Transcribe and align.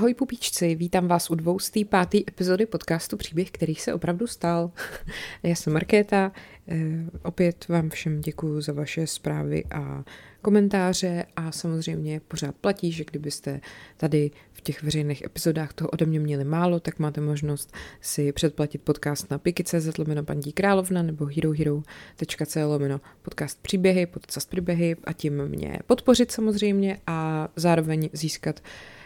Ahoj 0.00 0.14
pupíčci, 0.14 0.74
vítám 0.74 1.08
vás 1.08 1.30
u 1.30 1.34
dvoustý 1.34 1.84
pátý 1.84 2.24
epizody 2.28 2.66
podcastu 2.66 3.16
Příběh, 3.16 3.50
který 3.50 3.74
se 3.74 3.94
opravdu 3.94 4.26
stal. 4.26 4.70
Já 5.42 5.54
jsem 5.54 5.72
Markéta, 5.72 6.32
eh, 6.68 6.76
opět 7.22 7.68
vám 7.68 7.90
všem 7.90 8.20
děkuji 8.20 8.60
za 8.60 8.72
vaše 8.72 9.06
zprávy 9.06 9.64
a 9.64 10.04
komentáře 10.42 11.24
a 11.36 11.52
samozřejmě 11.52 12.20
pořád 12.28 12.54
platí, 12.54 12.92
že 12.92 13.04
kdybyste 13.04 13.60
tady 13.96 14.30
v 14.52 14.60
těch 14.60 14.82
veřejných 14.82 15.22
epizodách 15.24 15.72
toho 15.72 15.88
ode 15.90 16.06
mě 16.06 16.20
měli 16.20 16.44
málo, 16.44 16.80
tak 16.80 16.98
máte 16.98 17.20
možnost 17.20 17.72
si 18.00 18.32
předplatit 18.32 18.82
podcast 18.82 19.30
na 19.30 19.38
piky.cz 19.38 19.98
lomeno 19.98 20.24
paní 20.24 20.52
královna 20.52 21.02
nebo 21.02 21.24
herohero.co 21.24 22.68
lomeno 22.68 23.00
podcast 23.22 23.62
příběhy, 23.62 24.06
podcast 24.06 24.50
příběhy 24.50 24.96
a 25.04 25.12
tím 25.12 25.46
mě 25.46 25.78
podpořit 25.86 26.32
samozřejmě 26.32 27.00
a 27.06 27.48
zároveň 27.56 28.08
získat 28.12 28.60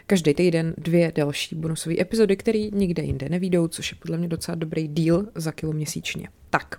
každý 0.06 0.34
týden 0.34 0.74
dvě 0.78 1.12
další 1.14 1.54
bonusové 1.54 2.00
epizody, 2.00 2.36
které 2.36 2.68
nikde 2.72 3.02
jinde 3.02 3.28
nevídou, 3.28 3.68
což 3.68 3.92
je 3.92 3.98
podle 4.00 4.18
mě 4.18 4.28
docela 4.28 4.54
dobrý 4.54 4.88
deal 4.88 5.24
za 5.34 5.52
kilo 5.52 5.72
měsíčně. 5.72 6.28
Tak, 6.50 6.78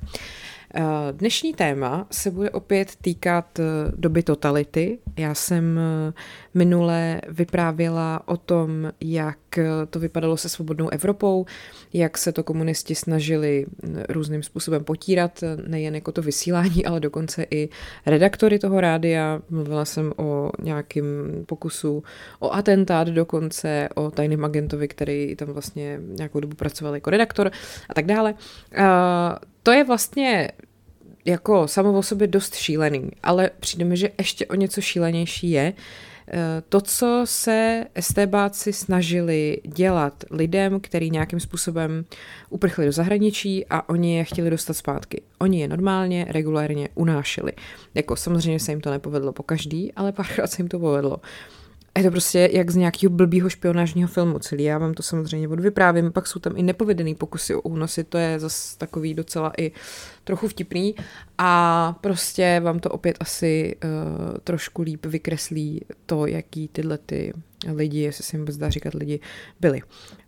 Eh, 0.78 0.84
dnešní 1.12 1.54
téma 1.54 2.08
se 2.12 2.32
bude 2.32 2.50
opět 2.50 2.96
týkat 3.02 3.60
eh, 3.60 3.64
doby 3.96 4.24
totality. 4.24 5.00
Já 5.18 5.34
jsem 5.34 5.80
eh, 5.80 6.14
minule 6.56 7.22
vyprávěla 7.28 8.28
o 8.28 8.38
tom, 8.38 8.92
jak 9.02 9.38
to 9.90 10.00
vypadalo 10.00 10.38
se 10.38 10.50
svobodnou 10.50 10.90
Evropou, 10.90 11.46
jak 11.94 12.18
se 12.18 12.32
to 12.32 12.44
komunisti 12.44 12.96
snažili 12.96 13.66
mm, 13.84 14.04
různým 14.10 14.44
způsobem 14.44 14.84
potírat, 14.84 15.44
nejen 15.68 15.96
jako 15.96 16.12
to 16.12 16.22
vysílání, 16.22 16.86
ale 16.86 17.00
dokonce 17.00 17.46
i 17.52 17.70
redaktory 18.06 18.60
toho 18.60 18.82
rádia. 18.82 19.42
Mluvila 19.50 19.86
jsem 19.86 20.14
o 20.18 20.52
nějakém 20.62 21.06
pokusu 21.46 22.04
o 22.40 22.54
atentát 22.54 23.08
dokonce, 23.08 23.90
o 23.96 24.12
tajném 24.12 24.46
agentovi, 24.46 24.88
který 24.88 25.36
tam 25.36 25.48
vlastně 25.48 26.00
nějakou 26.06 26.40
dobu 26.40 26.56
pracoval 26.56 26.96
jako 26.96 27.10
redaktor 27.10 27.52
a 27.90 27.94
tak 27.94 28.06
dále 28.06 28.34
to 29.64 29.72
je 29.72 29.84
vlastně 29.84 30.52
jako 31.26 31.68
samo 31.68 31.98
o 31.98 32.04
sobě 32.04 32.28
dost 32.28 32.56
šílený, 32.56 33.12
ale 33.24 33.50
přijde 33.60 33.86
mi, 33.86 33.98
že 33.98 34.10
ještě 34.18 34.46
o 34.46 34.56
něco 34.56 34.82
šílenější 34.82 35.52
je 35.52 35.74
to, 36.70 36.82
co 36.82 37.22
se 37.26 37.86
estébáci 37.96 38.74
snažili 38.74 39.58
dělat 39.64 40.24
lidem, 40.32 40.80
který 40.80 41.10
nějakým 41.10 41.40
způsobem 41.40 42.06
uprchli 42.50 42.86
do 42.86 42.92
zahraničí 42.92 43.66
a 43.70 43.90
oni 43.90 44.18
je 44.18 44.24
chtěli 44.24 44.50
dostat 44.50 44.74
zpátky. 44.74 45.22
Oni 45.40 45.62
je 45.62 45.68
normálně, 45.68 46.26
regulárně 46.30 46.90
unášeli. 46.96 47.52
Jako 47.94 48.16
samozřejmě 48.16 48.60
se 48.60 48.72
jim 48.72 48.82
to 48.82 48.92
nepovedlo 48.92 49.34
po 49.34 49.44
každý, 49.44 49.94
ale 49.94 50.12
párkrát 50.12 50.48
se 50.48 50.62
jim 50.62 50.68
to 50.68 50.80
povedlo. 50.80 51.18
A 51.96 52.00
je 52.00 52.06
to 52.06 52.12
prostě 52.12 52.50
jak 52.54 52.72
z 52.72 52.76
nějakého 52.76 53.10
blbýho 53.10 53.50
špionážního 53.50 54.08
filmu 54.08 54.40
celý. 54.40 54.64
Já 54.64 54.78
vám 54.78 54.94
to 54.94 55.04
samozřejmě 55.04 55.48
odvyprávím, 55.48 56.12
pak 56.12 56.28
jsou 56.28 56.40
tam 56.40 56.58
i 56.58 56.64
nepovedený 56.64 57.16
pokusy 57.16 57.56
o 57.56 57.62
únosy, 57.62 58.04
to 58.04 58.18
je 58.18 58.40
zase 58.40 58.78
takový 58.78 59.14
docela 59.14 59.52
i 59.58 59.72
trochu 60.24 60.48
vtipný 60.48 60.96
a 61.38 61.94
prostě 62.02 62.62
vám 62.64 62.80
to 62.80 62.90
opět 62.90 63.18
asi 63.20 63.76
uh, 63.84 64.38
trošku 64.44 64.82
líp 64.82 65.06
vykreslí 65.06 65.82
to, 66.06 66.28
jaký 66.28 66.68
tyhle 66.68 66.98
ty 66.98 67.34
lidi, 67.74 68.00
jestli 68.00 68.24
se 68.24 68.38
jim 68.38 68.46
dá 68.58 68.70
říkat 68.70 68.94
lidi, 68.94 69.20
byli. 69.60 69.82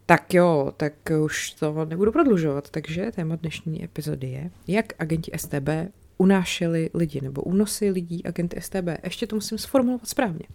Tak 0.05 0.33
jo, 0.33 0.73
tak 0.77 0.93
už 1.23 1.51
to 1.51 1.85
nebudu 1.85 2.11
prodlužovat, 2.11 2.69
takže 2.69 3.11
téma 3.15 3.35
dnešní 3.35 3.83
epizody 3.83 4.27
je, 4.27 4.51
jak 4.67 4.93
agenti 4.99 5.31
STB 5.35 5.69
unášeli 6.17 6.89
lidi 6.93 7.21
nebo 7.21 7.41
únosy 7.41 7.89
lidí 7.89 8.25
agenty 8.25 8.61
STB. 8.61 8.87
Ještě 9.03 9.27
to 9.27 9.35
musím 9.35 9.57
sformulovat 9.57 10.07
správně. 10.07 10.45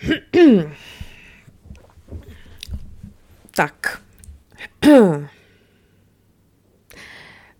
Tak. 3.50 4.02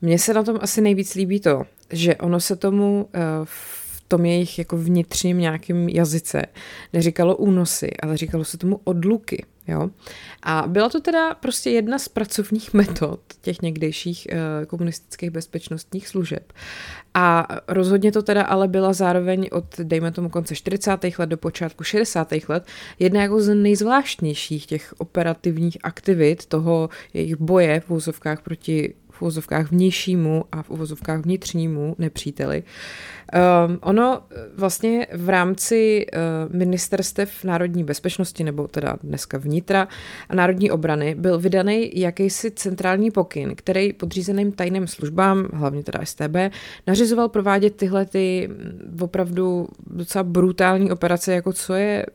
Mně 0.01 0.19
se 0.19 0.35
na 0.35 0.43
tom 0.43 0.59
asi 0.61 0.81
nejvíc 0.81 1.15
líbí 1.15 1.41
to, 1.41 1.63
že 1.91 2.17
ono 2.17 2.41
se 2.41 2.57
tomu 2.57 3.05
uh, 3.05 3.11
v 3.45 4.03
tom 4.09 4.25
jejich 4.25 4.59
jako 4.59 4.77
vnitřním 4.77 5.39
nějakém 5.39 5.89
jazyce 5.89 6.43
neříkalo 6.93 7.37
únosy, 7.37 7.91
ale 8.03 8.17
říkalo 8.17 8.45
se 8.45 8.59
tomu 8.59 8.81
odluky. 8.85 9.45
Jo? 9.71 9.91
A 10.43 10.65
byla 10.67 10.89
to 10.89 11.01
teda 11.01 11.35
prostě 11.35 11.71
jedna 11.71 11.99
z 11.99 12.09
pracovních 12.09 12.75
metod 12.75 13.21
těch 13.41 13.63
někdejších 13.63 14.29
uh, 14.33 14.67
komunistických 14.67 15.31
bezpečnostních 15.31 16.09
služeb. 16.09 16.53
A 17.15 17.49
rozhodně 17.69 18.13
to 18.13 18.23
teda 18.23 18.43
ale 18.43 18.69
byla 18.69 18.93
zároveň 18.93 19.49
od, 19.53 19.65
dejme 19.79 20.13
tomu, 20.13 20.29
konce 20.29 20.55
40. 20.55 20.91
let 21.19 21.27
do 21.27 21.37
počátku 21.37 21.85
60. 21.85 22.33
let 22.49 22.67
jedna 22.99 23.23
jako 23.23 23.41
z 23.41 23.55
nejzvláštnějších 23.55 24.67
těch 24.67 24.95
operativních 24.99 25.79
aktivit 25.83 26.47
toho 26.47 26.89
jejich 27.15 27.37
boje 27.37 27.81
v 27.81 27.91
úzovkách 27.91 28.43
proti 28.43 28.95
v 29.21 29.23
uvozovkách 29.23 29.71
vnějšímu 29.71 30.45
a 30.53 30.63
v 30.63 30.71
uvozovkách 30.71 31.21
vnitřnímu 31.21 31.95
nepříteli. 31.99 32.63
Um, 33.69 33.79
ono 33.83 34.23
vlastně 34.57 35.07
v 35.13 35.29
rámci 35.29 36.07
uh, 36.07 36.57
ministerstev 36.57 37.45
národní 37.45 37.85
bezpečnosti, 37.85 38.45
nebo 38.45 38.69
teda 38.69 38.97
dneska 39.03 39.39
vnitra 39.39 39.89
a 40.29 40.35
národní 40.35 40.71
obrany, 40.71 41.15
byl 41.15 41.39
vydaný 41.39 41.91
jakýsi 41.95 42.51
centrální 42.51 43.11
pokyn, 43.11 43.55
který 43.57 43.93
podřízeným 43.93 44.53
tajným 44.53 44.87
službám, 44.87 45.49
hlavně 45.53 45.83
teda 45.83 46.01
STB, 46.05 46.37
nařizoval 46.87 47.29
provádět 47.29 47.77
tyhle 47.77 48.07
ty 48.07 48.49
mm, 48.49 48.99
opravdu 49.01 49.69
docela 49.87 50.23
brutální 50.23 50.91
operace, 50.91 51.33
jako 51.33 51.53
co 51.53 51.75
je 51.75 52.07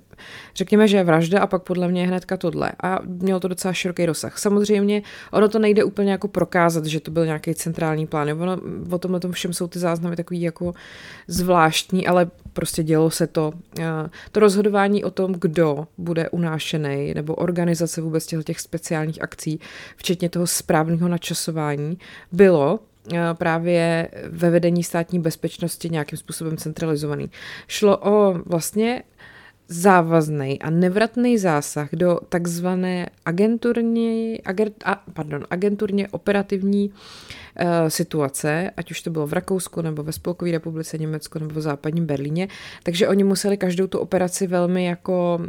řekněme, 0.55 0.87
že 0.87 0.97
je 0.97 1.03
vražda 1.03 1.41
a 1.41 1.47
pak 1.47 1.63
podle 1.63 1.87
mě 1.87 2.07
hnedka 2.07 2.37
tohle. 2.37 2.71
A 2.83 2.99
mělo 3.05 3.39
to 3.39 3.47
docela 3.47 3.73
široký 3.73 4.05
rozsah. 4.05 4.37
Samozřejmě 4.37 5.01
ono 5.31 5.49
to 5.49 5.59
nejde 5.59 5.83
úplně 5.83 6.11
jako 6.11 6.27
prokázat, 6.27 6.85
že 6.85 6.99
to 6.99 7.11
byl 7.11 7.25
nějaký 7.25 7.55
centrální 7.55 8.07
plán. 8.07 8.41
Ono, 8.41 8.57
o 8.91 8.97
tomhle 8.99 9.19
tom 9.19 9.31
všem 9.31 9.53
jsou 9.53 9.67
ty 9.67 9.79
záznamy 9.79 10.15
takový 10.15 10.41
jako 10.41 10.73
zvláštní, 11.27 12.07
ale 12.07 12.27
prostě 12.53 12.83
dělo 12.83 13.09
se 13.09 13.27
to. 13.27 13.53
To 14.31 14.39
rozhodování 14.39 15.03
o 15.03 15.11
tom, 15.11 15.33
kdo 15.33 15.87
bude 15.97 16.29
unášený, 16.29 17.13
nebo 17.13 17.35
organizace 17.35 18.01
vůbec 18.01 18.25
těch, 18.25 18.59
speciálních 18.59 19.21
akcí, 19.21 19.59
včetně 19.95 20.29
toho 20.29 20.47
správného 20.47 21.07
načasování, 21.07 21.97
bylo 22.31 22.79
právě 23.33 24.07
ve 24.29 24.49
vedení 24.49 24.83
státní 24.83 25.19
bezpečnosti 25.19 25.89
nějakým 25.89 26.17
způsobem 26.17 26.57
centralizovaný. 26.57 27.31
Šlo 27.67 27.97
o 27.97 28.39
vlastně 28.45 29.03
závazný 29.67 30.61
a 30.61 30.69
nevratný 30.69 31.37
zásah 31.37 31.89
do 31.93 32.19
takzvané 32.29 33.09
agenturní, 33.25 34.41
agent, 34.45 34.83
a, 34.85 35.03
pardon, 35.13 35.45
agenturně 35.49 36.07
operativní 36.07 36.91
situace, 37.87 38.71
ať 38.77 38.91
už 38.91 39.01
to 39.01 39.09
bylo 39.09 39.27
v 39.27 39.33
Rakousku 39.33 39.81
nebo 39.81 40.03
ve 40.03 40.11
Spolkové 40.11 40.51
republice 40.51 40.97
Německo 40.97 41.39
nebo 41.39 41.59
v 41.59 41.61
západním 41.61 42.05
Berlíně, 42.05 42.47
takže 42.83 43.07
oni 43.07 43.23
museli 43.23 43.57
každou 43.57 43.87
tu 43.87 43.99
operaci 43.99 44.47
velmi 44.47 44.85
jako 44.85 45.39
uh, 45.41 45.45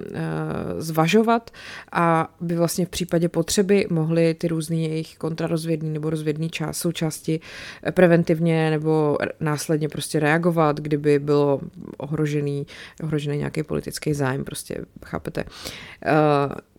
zvažovat 0.78 1.50
a 1.92 2.34
by 2.40 2.56
vlastně 2.56 2.86
v 2.86 2.88
případě 2.88 3.28
potřeby 3.28 3.86
mohli 3.90 4.34
ty 4.34 4.48
různé 4.48 4.76
jejich 4.76 5.16
kontrarozvědní 5.16 5.90
nebo 5.90 6.10
rozvědní 6.10 6.50
část, 6.50 6.78
součásti 6.78 7.40
eh, 7.82 7.92
preventivně 7.92 8.70
nebo 8.70 9.18
následně 9.40 9.88
prostě 9.88 10.20
reagovat, 10.20 10.80
kdyby 10.80 11.18
bylo 11.18 11.60
ohrožený, 11.96 12.66
ohrožený 13.02 13.38
nějaký 13.38 13.62
politický 13.62 14.14
zájem, 14.14 14.44
prostě 14.44 14.84
chápete. 15.04 15.44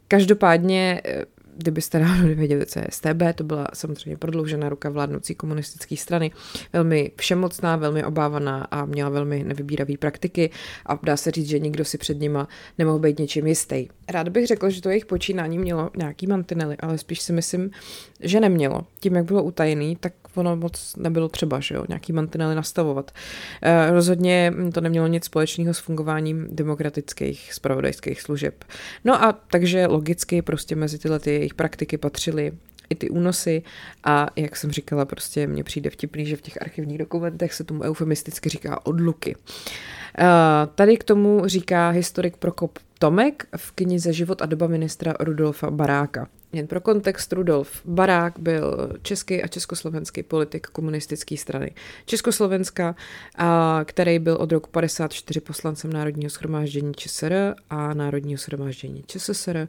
Každopádně 0.07 1.01
eh, 1.05 1.25
kdybyste 1.57 1.99
náhodou 2.03 2.27
nevěděli, 2.27 2.65
co 2.65 2.79
je 2.79 2.87
STB, 2.89 3.21
to 3.35 3.43
byla 3.43 3.67
samozřejmě 3.73 4.17
prodloužená 4.17 4.69
ruka 4.69 4.89
vládnoucí 4.89 5.35
komunistické 5.35 5.97
strany, 5.97 6.31
velmi 6.73 7.11
všemocná, 7.15 7.75
velmi 7.75 8.03
obávaná 8.03 8.67
a 8.71 8.85
měla 8.85 9.09
velmi 9.09 9.43
nevybíravé 9.43 9.97
praktiky 9.99 10.49
a 10.85 10.99
dá 11.03 11.17
se 11.17 11.31
říct, 11.31 11.47
že 11.47 11.59
nikdo 11.59 11.85
si 11.85 11.97
před 11.97 12.19
nima 12.19 12.47
nemohl 12.77 12.99
být 12.99 13.19
něčím 13.19 13.47
jistý. 13.47 13.87
Rád 14.09 14.29
bych 14.29 14.47
řekl, 14.47 14.69
že 14.69 14.81
to 14.81 14.89
jejich 14.89 15.05
počínání 15.05 15.59
mělo 15.59 15.89
nějaký 15.97 16.27
mantinely, 16.27 16.77
ale 16.77 16.97
spíš 16.97 17.21
si 17.21 17.33
myslím, 17.33 17.71
že 18.19 18.39
nemělo. 18.39 18.81
Tím, 18.99 19.15
jak 19.15 19.25
bylo 19.25 19.43
utajený, 19.43 19.95
tak 19.95 20.13
ono 20.37 20.55
moc 20.55 20.95
nebylo 20.95 21.29
třeba, 21.29 21.59
že 21.59 21.75
jo, 21.75 21.85
nějaký 21.89 22.13
mantinely 22.13 22.55
nastavovat. 22.55 23.11
E, 23.61 23.91
rozhodně 23.91 24.53
to 24.73 24.81
nemělo 24.81 25.07
nic 25.07 25.25
společného 25.25 25.73
s 25.73 25.79
fungováním 25.79 26.47
demokratických 26.51 27.53
spravodajských 27.53 28.21
služeb. 28.21 28.63
No 29.05 29.23
a 29.23 29.33
takže 29.51 29.87
logicky 29.87 30.41
prostě 30.41 30.75
mezi 30.75 30.97
tyhle 30.97 31.19
ty 31.19 31.31
jejich 31.31 31.53
praktiky 31.53 31.97
patřily 31.97 32.51
i 32.89 32.95
ty 32.95 33.09
únosy 33.09 33.63
a 34.03 34.27
jak 34.35 34.55
jsem 34.55 34.71
říkala, 34.71 35.05
prostě 35.05 35.47
mně 35.47 35.63
přijde 35.63 35.89
vtipný, 35.89 36.25
že 36.25 36.35
v 36.35 36.41
těch 36.41 36.61
archivních 36.61 36.97
dokumentech 36.97 37.53
se 37.53 37.63
tomu 37.63 37.83
eufemisticky 37.83 38.49
říká 38.49 38.85
odluky. 38.85 39.35
Uh, 39.35 39.41
tady 40.75 40.97
k 40.97 41.03
tomu 41.03 41.41
říká 41.45 41.89
historik 41.89 42.37
Prokop 42.37 42.79
Tomek 42.99 43.47
v 43.57 43.71
knize 43.71 44.13
Život 44.13 44.41
a 44.41 44.45
doba 44.45 44.67
ministra 44.67 45.13
Rudolfa 45.19 45.71
Baráka. 45.71 46.27
Jen 46.53 46.67
pro 46.67 46.81
kontext, 46.81 47.33
Rudolf 47.33 47.81
Barák 47.85 48.39
byl 48.39 48.91
český 49.01 49.43
a 49.43 49.47
československý 49.47 50.23
politik 50.23 50.67
komunistické 50.67 51.37
strany 51.37 51.71
Československa, 52.05 52.95
a 53.35 53.81
který 53.85 54.19
byl 54.19 54.35
od 54.35 54.51
roku 54.51 54.69
54 54.69 55.41
poslancem 55.41 55.93
Národního 55.93 56.29
schromáždění 56.29 56.93
ČSR 56.93 57.55
a 57.69 57.93
Národního 57.93 58.37
schromáždění 58.37 59.03
ČSSR 59.07 59.67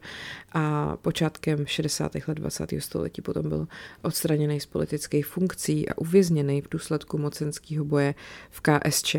a 0.53 0.97
počátkem 0.97 1.67
60. 1.67 2.13
let 2.15 2.35
20. 2.35 2.71
století 2.79 3.23
potom 3.23 3.49
byl 3.49 3.69
odstraněný 4.03 4.61
z 4.61 4.67
politických 4.67 5.27
funkcí 5.27 5.89
a 5.89 5.99
uvězněný 5.99 6.63
v 6.63 6.69
důsledku 6.71 7.19
mocenského 7.19 7.85
boje 7.85 8.15
v 8.51 8.61
KSČ. 8.61 9.17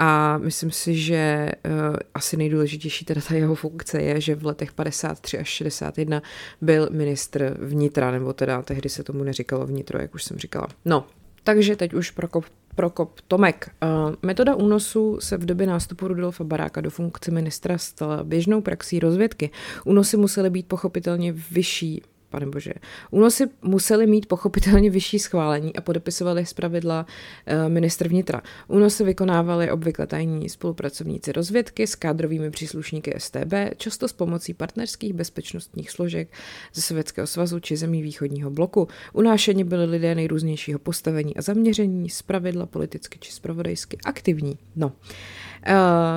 A 0.00 0.38
myslím 0.38 0.70
si, 0.70 0.94
že 0.94 1.52
uh, 1.66 1.96
asi 2.14 2.36
nejdůležitější 2.36 3.04
teda 3.04 3.20
ta 3.28 3.34
jeho 3.34 3.54
funkce 3.54 4.02
je, 4.02 4.20
že 4.20 4.34
v 4.34 4.46
letech 4.46 4.72
53 4.72 5.38
až 5.38 5.48
61 5.48 6.22
byl 6.60 6.88
ministr 6.92 7.56
vnitra, 7.60 8.10
nebo 8.10 8.32
teda 8.32 8.62
tehdy 8.62 8.88
se 8.88 9.02
tomu 9.02 9.24
neříkalo 9.24 9.66
vnitro, 9.66 10.00
jak 10.00 10.14
už 10.14 10.24
jsem 10.24 10.38
říkala. 10.38 10.68
No, 10.84 11.06
takže 11.44 11.76
teď 11.76 11.94
už 11.94 12.10
Prokop, 12.10 12.44
Prokop 12.74 13.20
Tomek. 13.28 13.70
Uh, 13.82 14.14
metoda 14.22 14.54
únosu 14.54 15.18
se 15.20 15.36
v 15.36 15.44
době 15.44 15.66
nástupu 15.66 16.08
Rudolfa 16.08 16.44
Baráka 16.44 16.80
do 16.80 16.90
funkce 16.90 17.30
ministra 17.30 17.78
stala 17.78 18.24
běžnou 18.24 18.60
praxí 18.60 18.98
rozvědky. 18.98 19.50
Únosy 19.84 20.16
musely 20.16 20.50
být 20.50 20.66
pochopitelně 20.66 21.32
vyšší 21.32 22.02
pane 22.30 22.46
bože. 22.46 22.72
Únosy 23.10 23.46
museli 23.62 24.06
mít 24.06 24.26
pochopitelně 24.26 24.90
vyšší 24.90 25.18
schválení 25.18 25.76
a 25.76 25.80
podepisovali 25.80 26.46
zpravidla 26.46 27.06
uh, 27.06 27.72
ministr 27.72 28.08
vnitra. 28.08 28.42
Únosy 28.68 29.04
vykonávali 29.04 29.70
obvykle 29.70 30.06
tajní 30.06 30.48
spolupracovníci 30.48 31.32
rozvědky 31.32 31.86
s 31.86 31.94
kádrovými 31.94 32.50
příslušníky 32.50 33.14
STB, 33.18 33.52
často 33.76 34.08
s 34.08 34.12
pomocí 34.12 34.54
partnerských 34.54 35.12
bezpečnostních 35.12 35.90
složek 35.90 36.28
ze 36.74 36.82
Sovětského 36.82 37.26
svazu 37.26 37.60
či 37.60 37.76
zemí 37.76 38.02
východního 38.02 38.50
bloku. 38.50 38.88
Unášeni 39.12 39.64
byli 39.64 39.84
lidé 39.84 40.14
nejrůznějšího 40.14 40.78
postavení 40.78 41.36
a 41.36 41.42
zaměření, 41.42 42.10
zpravidla 42.10 42.66
politicky 42.66 43.18
či 43.18 43.32
spravodajsky 43.32 43.98
aktivní. 44.04 44.58
No. 44.76 44.86
Uh, 44.86 44.92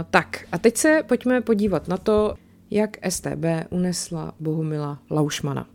tak, 0.09 0.45
a 0.51 0.57
teď 0.57 0.77
se 0.77 1.03
pojďme 1.07 1.41
podívat 1.41 1.87
na 1.87 1.97
to, 1.97 2.35
jak 2.71 2.97
STB 3.09 3.45
unesla 3.69 4.33
Bohumila 4.39 4.99
Laušmana. 5.09 5.67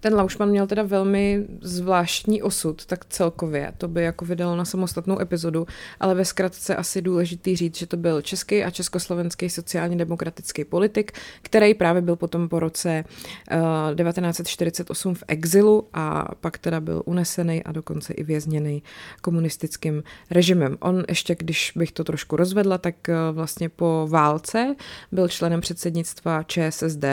Ten 0.00 0.14
Laušman 0.14 0.48
měl 0.48 0.66
teda 0.66 0.82
velmi 0.82 1.46
zvláštní 1.60 2.42
osud, 2.42 2.86
tak 2.86 3.04
celkově 3.04 3.72
to 3.78 3.88
by 3.88 4.02
jako 4.02 4.24
vydalo 4.24 4.56
na 4.56 4.64
samostatnou 4.64 5.20
epizodu, 5.20 5.66
ale 6.00 6.14
ve 6.14 6.24
zkratce 6.24 6.76
asi 6.76 7.02
důležitý 7.02 7.56
říct, 7.56 7.78
že 7.78 7.86
to 7.86 7.96
byl 7.96 8.22
český 8.22 8.64
a 8.64 8.70
československý 8.70 9.50
sociálně 9.50 9.96
demokratický 9.96 10.64
politik, 10.64 11.12
který 11.42 11.74
právě 11.74 12.02
byl 12.02 12.16
potom 12.16 12.48
po 12.48 12.60
roce 12.60 13.04
uh, 13.52 13.90
eh, 13.90 14.04
1948 14.04 15.14
v 15.14 15.24
exilu 15.28 15.88
a 15.92 16.34
pak 16.40 16.58
teda 16.58 16.80
byl 16.80 17.02
unesený 17.04 17.64
a 17.64 17.72
dokonce 17.72 18.12
i 18.12 18.22
vězněný 18.22 18.82
komunistickým 19.20 20.02
režimem. 20.30 20.76
On 20.80 21.04
ještě, 21.08 21.34
když 21.34 21.72
bych 21.76 21.92
to 21.92 22.04
trošku 22.04 22.36
rozvedla, 22.36 22.78
tak 22.78 22.94
uh, 23.08 23.36
vlastně 23.36 23.68
po 23.68 24.06
válce 24.10 24.76
byl 25.12 25.28
členem 25.28 25.60
předsednictva 25.60 26.42
ČSSD, 26.42 27.04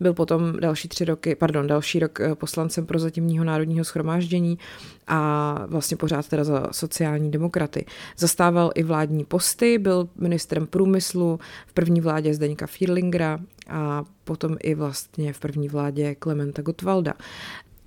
byl 0.00 0.14
potom 0.14 0.60
další 0.60 0.88
tři 0.88 1.04
roky, 1.04 1.34
pardon, 1.34 1.66
další 1.66 1.98
rok 1.98 2.18
uh, 2.32 2.38
poslancem 2.38 2.86
prozatímního 2.86 3.44
národního 3.44 3.84
schromáždění 3.84 4.58
a 5.06 5.64
vlastně 5.66 5.96
pořád 5.96 6.28
teda 6.28 6.44
za 6.44 6.66
sociální 6.70 7.30
demokraty. 7.30 7.84
Zastával 8.16 8.70
i 8.74 8.82
vládní 8.82 9.24
posty, 9.24 9.78
byl 9.78 10.08
ministrem 10.16 10.66
průmyslu 10.66 11.40
v 11.66 11.72
první 11.72 12.00
vládě 12.00 12.34
Zdeňka 12.34 12.66
Fierlingera 12.66 13.38
a 13.68 14.04
potom 14.24 14.56
i 14.62 14.74
vlastně 14.74 15.32
v 15.32 15.40
první 15.40 15.68
vládě 15.68 16.14
Klementa 16.14 16.62
Gottwalda. 16.62 17.14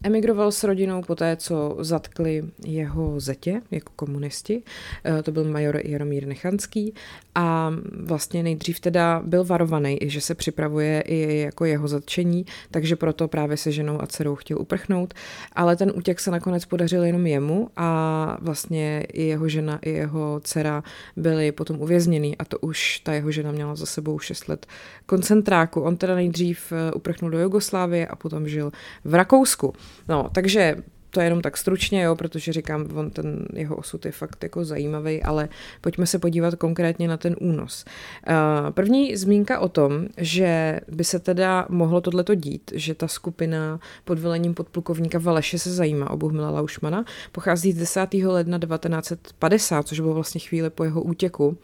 Emigroval 0.05 0.51
s 0.51 0.63
rodinou 0.63 1.01
po 1.01 1.15
té, 1.15 1.35
co 1.35 1.77
zatkli 1.79 2.43
jeho 2.65 3.19
zetě 3.19 3.61
jako 3.71 3.91
komunisti. 3.95 4.63
Eh, 5.05 5.23
to 5.23 5.31
byl 5.31 5.43
major 5.43 5.79
Jaromír 5.83 6.27
Nechanský 6.27 6.93
a 7.35 7.73
vlastně 8.03 8.43
nejdřív 8.43 8.79
teda 8.79 9.21
byl 9.25 9.43
varovaný, 9.43 9.97
že 10.01 10.21
se 10.21 10.35
připravuje 10.35 11.01
i 11.01 11.37
jako 11.39 11.65
jeho 11.65 11.87
zatčení, 11.87 12.45
takže 12.71 12.95
proto 12.95 13.27
právě 13.27 13.57
se 13.57 13.71
ženou 13.71 14.01
a 14.01 14.07
dcerou 14.07 14.35
chtěl 14.35 14.61
uprchnout, 14.61 15.13
ale 15.53 15.75
ten 15.75 15.91
útěk 15.95 16.19
se 16.19 16.31
nakonec 16.31 16.65
podařil 16.65 17.03
jenom 17.03 17.27
jemu 17.27 17.69
a 17.77 18.37
vlastně 18.41 19.05
i 19.13 19.23
jeho 19.23 19.49
žena, 19.49 19.79
i 19.81 19.89
jeho 19.89 20.39
dcera 20.43 20.83
byli 21.15 21.51
potom 21.51 21.81
uvězněný 21.81 22.37
a 22.37 22.45
to 22.45 22.59
už 22.59 22.99
ta 22.99 23.13
jeho 23.13 23.31
žena 23.31 23.51
měla 23.51 23.75
za 23.75 23.85
sebou 23.85 24.19
6 24.19 24.47
let 24.47 24.65
koncentráku. 25.05 25.81
On 25.81 25.97
teda 25.97 26.15
nejdřív 26.15 26.71
eh, 26.71 26.91
uprchnul 26.91 27.31
do 27.31 27.39
Jugoslávie 27.39 28.07
a 28.07 28.15
potom 28.15 28.47
žil 28.47 28.71
v 29.03 29.13
Rakousku. 29.13 29.73
No, 30.07 30.29
takže 30.33 30.75
to 31.15 31.21
je 31.21 31.25
jenom 31.25 31.41
tak 31.41 31.57
stručně, 31.57 32.03
jo, 32.03 32.15
protože 32.15 32.53
říkám, 32.53 32.87
on 32.95 33.09
ten 33.09 33.45
jeho 33.53 33.75
osud 33.75 34.05
je 34.05 34.11
fakt 34.11 34.43
jako 34.43 34.65
zajímavý, 34.65 35.23
ale 35.23 35.49
pojďme 35.81 36.05
se 36.05 36.19
podívat 36.19 36.55
konkrétně 36.55 37.07
na 37.07 37.17
ten 37.17 37.35
únos. 37.39 37.85
Uh, 38.27 38.71
první 38.71 39.15
zmínka 39.15 39.59
o 39.59 39.69
tom, 39.69 40.07
že 40.17 40.79
by 40.87 41.03
se 41.03 41.19
teda 41.19 41.65
mohlo 41.69 42.01
tohleto 42.01 42.35
dít, 42.35 42.71
že 42.75 42.95
ta 42.95 43.07
skupina 43.07 43.79
pod 44.05 44.19
velením 44.19 44.53
podplukovníka 44.53 45.19
Valeše 45.19 45.59
se 45.59 45.73
zajímá 45.73 46.09
o 46.09 46.17
Bohumila 46.17 46.49
Laušmana, 46.49 47.05
pochází 47.31 47.71
z 47.71 47.77
10. 47.77 48.13
ledna 48.13 48.59
1950, 48.59 49.87
což 49.87 49.99
bylo 49.99 50.13
vlastně 50.13 50.39
chvíli 50.41 50.69
po 50.69 50.83
jeho 50.83 51.01
útěku. 51.01 51.57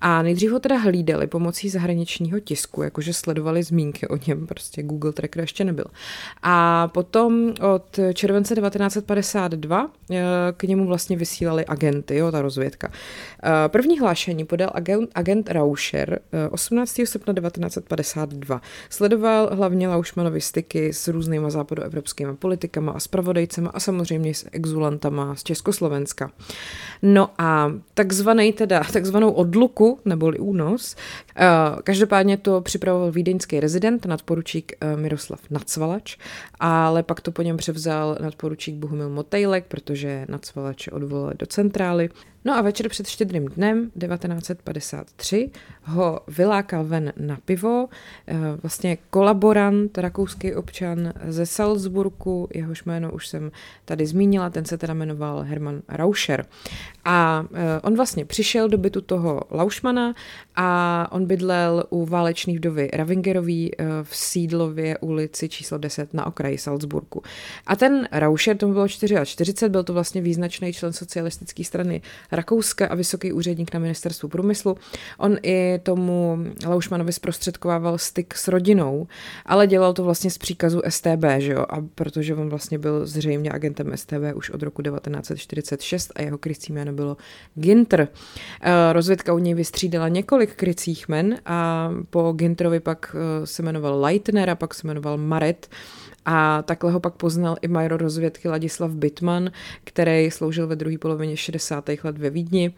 A 0.00 0.22
nejdřív 0.22 0.50
ho 0.50 0.60
teda 0.60 0.76
hlídali 0.76 1.26
pomocí 1.26 1.68
zahraničního 1.68 2.40
tisku, 2.40 2.82
jakože 2.82 3.12
sledovali 3.12 3.62
zmínky 3.62 4.08
o 4.08 4.18
něm, 4.26 4.46
prostě 4.46 4.82
Google 4.82 5.12
Tracker 5.12 5.40
ještě 5.40 5.64
nebyl. 5.64 5.86
A 6.42 6.88
potom 6.88 7.54
od 7.74 7.98
července 8.14 8.54
19 8.54 8.87
1952 8.88 9.90
eh, 10.10 10.24
k 10.56 10.62
němu 10.62 10.86
vlastně 10.86 11.16
vysílali 11.16 11.66
agenty, 11.66 12.16
jo, 12.16 12.32
ta 12.32 12.42
rozvědka. 12.42 12.90
Eh, 13.42 13.68
první 13.68 13.98
hlášení 13.98 14.44
podal 14.44 14.70
agent, 14.74 15.10
agent 15.14 15.50
Rauscher 15.50 16.18
18. 16.50 17.02
Eh, 17.02 17.06
srpna 17.06 17.34
1952. 17.34 18.62
Sledoval 18.90 19.50
hlavně 19.52 19.88
Laušmanovi 19.88 20.40
styky 20.40 20.92
s 20.92 21.08
různýma 21.08 21.50
západoevropskými 21.50 22.36
politikama 22.36 22.92
a 22.92 23.00
spravodajcema 23.00 23.70
a 23.70 23.80
samozřejmě 23.80 24.34
s 24.34 24.46
exulantama 24.52 25.34
z 25.34 25.42
Československa. 25.42 26.30
No 27.02 27.30
a 27.38 27.72
takzvaný 27.94 28.52
teda, 28.52 28.82
takzvanou 28.92 29.30
odluku, 29.30 29.98
neboli 30.04 30.38
únos, 30.38 30.96
každopádně 31.84 32.36
to 32.36 32.60
připravoval 32.60 33.12
vídeňský 33.12 33.60
rezident, 33.60 34.06
nadporučík 34.06 34.72
Miroslav 34.96 35.40
Nacvalač, 35.50 36.16
ale 36.60 37.02
pak 37.02 37.20
to 37.20 37.32
po 37.32 37.42
něm 37.42 37.56
převzal 37.56 38.16
nadporučík 38.20 38.74
Bohumil 38.78 39.08
Motejlek, 39.08 39.66
protože 39.66 40.26
nacvalače 40.28 40.90
odvolali 40.90 41.34
do 41.38 41.46
centrály. 41.46 42.08
No 42.48 42.56
a 42.56 42.60
večer 42.60 42.88
před 42.88 43.06
štědrým 43.06 43.46
dnem 43.48 43.90
1953 43.90 45.50
ho 45.82 46.20
vylákal 46.28 46.84
ven 46.84 47.12
na 47.16 47.38
pivo, 47.44 47.88
eh, 48.26 48.36
vlastně 48.62 48.98
kolaborant, 49.10 49.98
rakouský 49.98 50.54
občan 50.54 51.12
ze 51.28 51.46
Salzburgu, 51.46 52.48
jehož 52.54 52.84
jméno 52.84 53.12
už 53.12 53.28
jsem 53.28 53.50
tady 53.84 54.06
zmínila, 54.06 54.50
ten 54.50 54.64
se 54.64 54.78
teda 54.78 54.94
jmenoval 54.94 55.42
Hermann 55.42 55.82
Rauscher. 55.88 56.46
A 57.04 57.44
eh, 57.54 57.80
on 57.82 57.96
vlastně 57.96 58.24
přišel 58.24 58.68
do 58.68 58.78
bytu 58.78 59.00
toho 59.00 59.42
Laušmana 59.50 60.14
a 60.56 61.08
on 61.12 61.26
bydlel 61.26 61.84
u 61.90 62.06
válečné 62.06 62.54
vdovy 62.54 62.90
Ravingerový 62.92 63.70
eh, 63.78 63.84
v 64.02 64.16
sídlově 64.16 64.98
ulici 64.98 65.48
číslo 65.48 65.78
10 65.78 66.14
na 66.14 66.26
okraji 66.26 66.58
Salzburgu. 66.58 67.22
A 67.66 67.76
ten 67.76 68.08
Rauscher, 68.12 68.56
tomu 68.56 68.72
bylo 68.72 68.88
44, 68.88 69.68
byl 69.68 69.84
to 69.84 69.92
vlastně 69.92 70.20
význačný 70.20 70.72
člen 70.72 70.92
socialistické 70.92 71.64
strany 71.64 72.00
Rakouska 72.38 72.86
a 72.86 72.94
vysoký 72.94 73.32
úředník 73.32 73.74
na 73.74 73.80
ministerstvu 73.80 74.28
průmyslu. 74.28 74.76
On 75.18 75.36
i 75.42 75.80
tomu 75.82 76.38
Laušmanovi 76.66 77.12
zprostředkovával 77.12 77.98
styk 77.98 78.34
s 78.34 78.48
rodinou, 78.48 79.06
ale 79.46 79.66
dělal 79.66 79.92
to 79.92 80.04
vlastně 80.04 80.30
z 80.30 80.38
příkazu 80.38 80.82
STB, 80.88 81.24
že 81.38 81.52
jo? 81.52 81.66
A 81.68 81.76
protože 81.94 82.34
on 82.34 82.48
vlastně 82.48 82.78
byl 82.78 83.06
zřejmě 83.06 83.50
agentem 83.50 83.96
STB 83.96 84.24
už 84.34 84.50
od 84.50 84.62
roku 84.62 84.82
1946 84.82 86.12
a 86.16 86.22
jeho 86.22 86.38
krycí 86.38 86.72
jméno 86.72 86.92
bylo 86.92 87.16
Ginter. 87.54 88.08
Eh, 88.62 88.92
rozvědka 88.92 89.32
u 89.32 89.38
něj 89.38 89.54
vystřídala 89.54 90.08
několik 90.08 90.54
krycích 90.54 91.08
men 91.08 91.38
a 91.46 91.90
po 92.10 92.32
Ginterovi 92.32 92.80
pak 92.80 93.16
eh, 93.16 93.46
se 93.46 93.62
jmenoval 93.62 94.00
Leitner 94.00 94.50
a 94.50 94.54
pak 94.54 94.74
se 94.74 94.86
jmenoval 94.86 95.16
Maret 95.16 95.68
A 96.24 96.62
takhle 96.62 96.92
ho 96.92 97.00
pak 97.00 97.14
poznal 97.14 97.56
i 97.62 97.68
major 97.68 98.00
rozvědky 98.02 98.48
Ladislav 98.48 98.90
Bitman, 98.90 99.50
který 99.84 100.30
sloužil 100.30 100.66
ve 100.66 100.76
druhé 100.76 100.98
polovině 100.98 101.36
60. 101.36 101.90
let 102.04 102.18
ve 102.18 102.30
Vídni. 102.30 102.72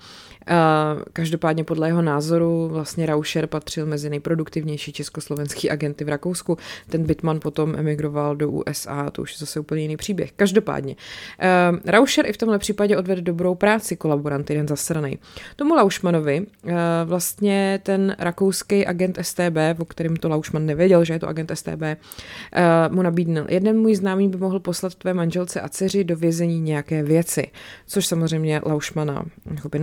Každopádně 1.12 1.64
podle 1.64 1.88
jeho 1.88 2.02
názoru 2.02 2.68
vlastně 2.68 3.06
Rauscher 3.06 3.46
patřil 3.46 3.86
mezi 3.86 4.10
nejproduktivnější 4.10 4.92
československý 4.92 5.70
agenty 5.70 6.04
v 6.04 6.08
Rakousku. 6.08 6.58
Ten 6.88 7.04
Bitman 7.04 7.40
potom 7.40 7.74
emigroval 7.76 8.36
do 8.36 8.50
USA, 8.50 9.10
to 9.10 9.22
už 9.22 9.32
je 9.32 9.38
zase 9.38 9.60
úplně 9.60 9.82
jiný 9.82 9.96
příběh. 9.96 10.32
Každopádně. 10.36 10.96
Rauscher 11.84 12.26
i 12.26 12.32
v 12.32 12.36
tomhle 12.36 12.58
případě 12.58 12.96
odvedl 12.96 13.22
dobrou 13.22 13.54
práci 13.54 13.96
kolaborant 13.96 14.50
jeden 14.50 14.68
zasranej. 14.68 15.18
Tomu 15.56 15.74
Laušmanovi 15.74 16.46
vlastně 17.04 17.80
ten 17.82 18.16
rakouský 18.18 18.86
agent 18.86 19.18
STB, 19.22 19.56
o 19.78 19.84
kterém 19.84 20.16
to 20.16 20.28
Laušman 20.28 20.66
nevěděl, 20.66 21.04
že 21.04 21.12
je 21.12 21.18
to 21.18 21.28
agent 21.28 21.52
STB, 21.54 21.82
mu 22.90 23.02
nabídnul. 23.02 23.46
Jeden 23.48 23.78
můj 23.78 23.94
známý 23.94 24.28
by 24.28 24.36
mohl 24.36 24.60
poslat 24.60 24.94
tvé 24.94 25.14
manželce 25.14 25.60
a 25.60 25.68
dceři 25.68 26.04
do 26.04 26.16
vězení 26.16 26.60
nějaké 26.60 27.02
věci, 27.02 27.46
což 27.86 28.06
samozřejmě 28.06 28.60
Laušmana 28.66 29.24
by 29.70 29.78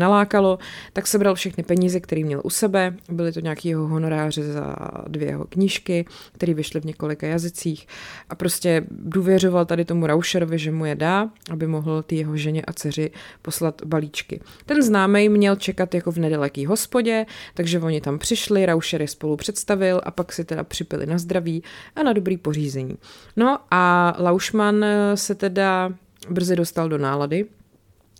tak 0.93 1.07
sebral 1.07 1.35
všechny 1.35 1.63
peníze, 1.63 1.99
které 1.99 2.23
měl 2.23 2.41
u 2.43 2.49
sebe, 2.49 2.95
byly 3.09 3.31
to 3.31 3.39
nějaký 3.39 3.69
jeho 3.69 3.87
honoráře 3.87 4.43
za 4.53 4.75
dvě 5.07 5.27
jeho 5.27 5.45
knížky, 5.45 6.05
které 6.31 6.53
vyšly 6.53 6.81
v 6.81 6.85
několika 6.85 7.27
jazycích 7.27 7.87
a 8.29 8.35
prostě 8.35 8.83
důvěřoval 8.89 9.65
tady 9.65 9.85
tomu 9.85 10.07
Rauscherovi, 10.07 10.59
že 10.59 10.71
mu 10.71 10.85
je 10.85 10.95
dá, 10.95 11.29
aby 11.51 11.67
mohl 11.67 12.03
ty 12.03 12.15
jeho 12.15 12.37
ženě 12.37 12.61
a 12.61 12.73
dceři 12.73 13.11
poslat 13.41 13.81
balíčky. 13.85 14.41
Ten 14.65 14.83
známý 14.83 15.29
měl 15.29 15.55
čekat 15.55 15.95
jako 15.95 16.11
v 16.11 16.17
nedaleký 16.17 16.65
hospodě, 16.65 17.25
takže 17.53 17.79
oni 17.79 18.01
tam 18.01 18.19
přišli, 18.19 18.65
Rauscher 18.65 19.01
je 19.01 19.07
spolu 19.07 19.35
představil 19.35 20.01
a 20.03 20.11
pak 20.11 20.33
si 20.33 20.45
teda 20.45 20.63
připili 20.63 21.05
na 21.05 21.17
zdraví 21.17 21.63
a 21.95 22.03
na 22.03 22.13
dobrý 22.13 22.37
pořízení. 22.37 22.97
No 23.35 23.59
a 23.71 24.15
Laušman 24.19 24.85
se 25.15 25.35
teda 25.35 25.93
brzy 26.29 26.55
dostal 26.55 26.89
do 26.89 26.97
nálady, 26.97 27.45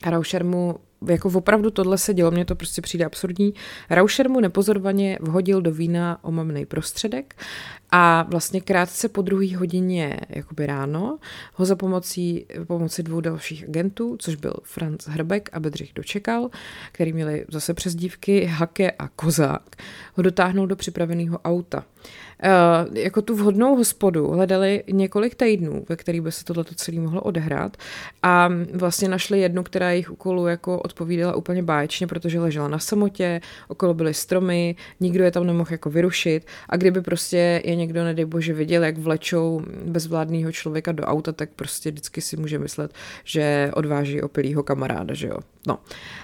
a 0.03 0.10
Rauscher 0.10 0.46
mu 0.46 0.75
jako 1.10 1.30
opravdu 1.34 1.72
tohle 1.72 1.98
se 1.98 2.13
dělo, 2.13 2.32
mně 2.32 2.46
to 2.46 2.56
prostě 2.56 2.82
přijde 2.82 3.06
absurdní. 3.06 3.54
Rauscher 3.89 4.30
mu 4.30 4.39
nepozorovaně 4.39 5.18
vhodil 5.22 5.62
do 5.62 5.72
vína 5.72 6.20
omamný 6.22 6.66
prostředek 6.66 7.36
a 7.92 8.24
vlastně 8.30 8.62
krátce 8.62 9.10
po 9.10 9.22
druhé 9.22 9.58
hodině 9.58 10.20
jakoby 10.30 10.66
ráno 10.66 11.18
ho 11.54 11.66
za 11.66 11.75
pomocí, 11.75 12.46
pomocí 12.68 13.04
dvou 13.04 13.22
dalších 13.22 13.63
agentů, 13.63 14.18
což 14.20 14.36
byl 14.36 14.54
Franz 14.63 15.08
Hrbek 15.08 15.50
a 15.54 15.60
Bedřich 15.60 15.92
Dočekal, 15.96 16.50
který 16.92 17.13
měli 17.13 17.46
zase 17.51 17.74
přezdívky 17.74 18.46
Hake 18.46 18.92
a 18.92 19.08
Kozák, 19.08 19.75
ho 20.13 20.24
dotáhnout 20.24 20.66
do 20.66 20.75
připraveného 20.75 21.39
auta. 21.39 21.86
Uh, 22.44 22.98
jako 22.98 23.22
tu 23.22 23.36
vhodnou 23.36 23.75
hospodu 23.75 24.27
hledali 24.27 24.84
několik 24.91 25.36
týdnů, 25.36 25.86
ve 25.89 25.96
kterých 25.96 26.22
by 26.22 26.32
se 26.32 26.46
tohleto 26.46 26.75
celé 26.75 27.00
mohlo 27.00 27.22
odehrát. 27.22 27.77
A 28.24 28.50
vlastně 28.74 29.10
našli 29.10 29.39
jednu, 29.39 29.63
která 29.63 29.91
jejich 29.91 30.12
úkolu 30.12 30.48
jako 30.48 30.79
odpovídala 30.79 31.36
úplně 31.36 31.63
báječně, 31.63 32.08
protože 32.08 32.39
ležela 32.39 32.67
na 32.67 32.79
samotě, 32.79 33.41
okolo 33.67 33.94
byly 33.94 34.13
stromy, 34.13 34.75
nikdo 35.00 35.24
je 35.24 35.32
tam 35.32 35.48
nemohl 35.48 35.72
jako 35.72 35.89
vyrušit. 35.89 36.48
A 36.70 36.77
kdyby 36.77 37.01
prostě 37.01 37.62
je 37.65 37.75
někdo, 37.75 38.03
nedej 38.03 38.25
bože, 38.25 38.53
viděl, 38.53 38.84
jak 38.84 38.98
vlečou 38.98 39.62
bezvládného 39.86 40.51
člověka 40.51 40.91
do 40.91 41.03
auta, 41.03 41.32
tak 41.32 41.50
prostě 41.56 41.91
vždycky 41.91 42.22
si 42.22 42.38
může 42.38 42.60
myslet, 42.60 42.94
že 43.24 43.72
odváží 43.74 44.22
opilýho 44.22 44.63
kamaráda, 44.63 45.13
že 45.13 45.27
jo. 45.27 45.38
No, 45.67 45.79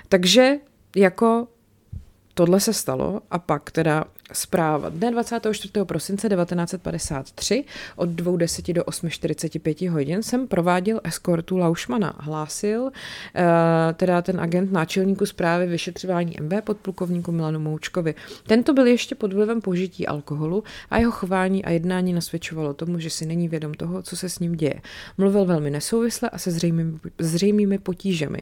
takže 0.09 0.55
jako 0.95 1.47
tohle 2.33 2.59
se 2.59 2.73
stalo 2.73 3.21
a 3.31 3.39
pak 3.39 3.71
teda 3.71 4.05
zpráva. 4.33 4.89
Dne 4.89 5.11
24. 5.11 5.73
prosince 5.83 6.29
1953 6.29 7.63
od 7.95 8.09
2.10 8.09 8.73
do 8.73 8.81
8.45 8.83 9.89
hodin 9.89 10.23
jsem 10.23 10.47
prováděl 10.47 11.01
eskortu 11.03 11.57
Laušmana. 11.57 12.13
Hlásil 12.19 12.91
eh, 13.35 13.93
teda 13.93 14.21
ten 14.21 14.41
agent 14.41 14.71
náčelníku 14.71 15.25
zprávy 15.25 15.67
vyšetřování 15.67 16.35
MB 16.41 16.53
podplukovníku 16.63 17.31
Milanu 17.31 17.59
Moučkovi. 17.59 18.15
Tento 18.47 18.73
byl 18.73 18.87
ještě 18.87 19.15
pod 19.15 19.33
vlivem 19.33 19.61
požití 19.61 20.07
alkoholu 20.07 20.63
a 20.89 20.97
jeho 20.97 21.11
chování 21.11 21.65
a 21.65 21.69
jednání 21.69 22.13
nasvědčovalo 22.13 22.73
tomu, 22.73 22.99
že 22.99 23.09
si 23.09 23.25
není 23.25 23.47
vědom 23.47 23.73
toho, 23.73 24.01
co 24.01 24.17
se 24.17 24.29
s 24.29 24.39
ním 24.39 24.55
děje. 24.55 24.81
Mluvil 25.17 25.45
velmi 25.45 25.69
nesouvisle 25.71 26.29
a 26.29 26.37
se 26.37 26.51
zřejmými, 26.51 26.99
zřejmými 27.19 27.77
potížemi. 27.77 28.39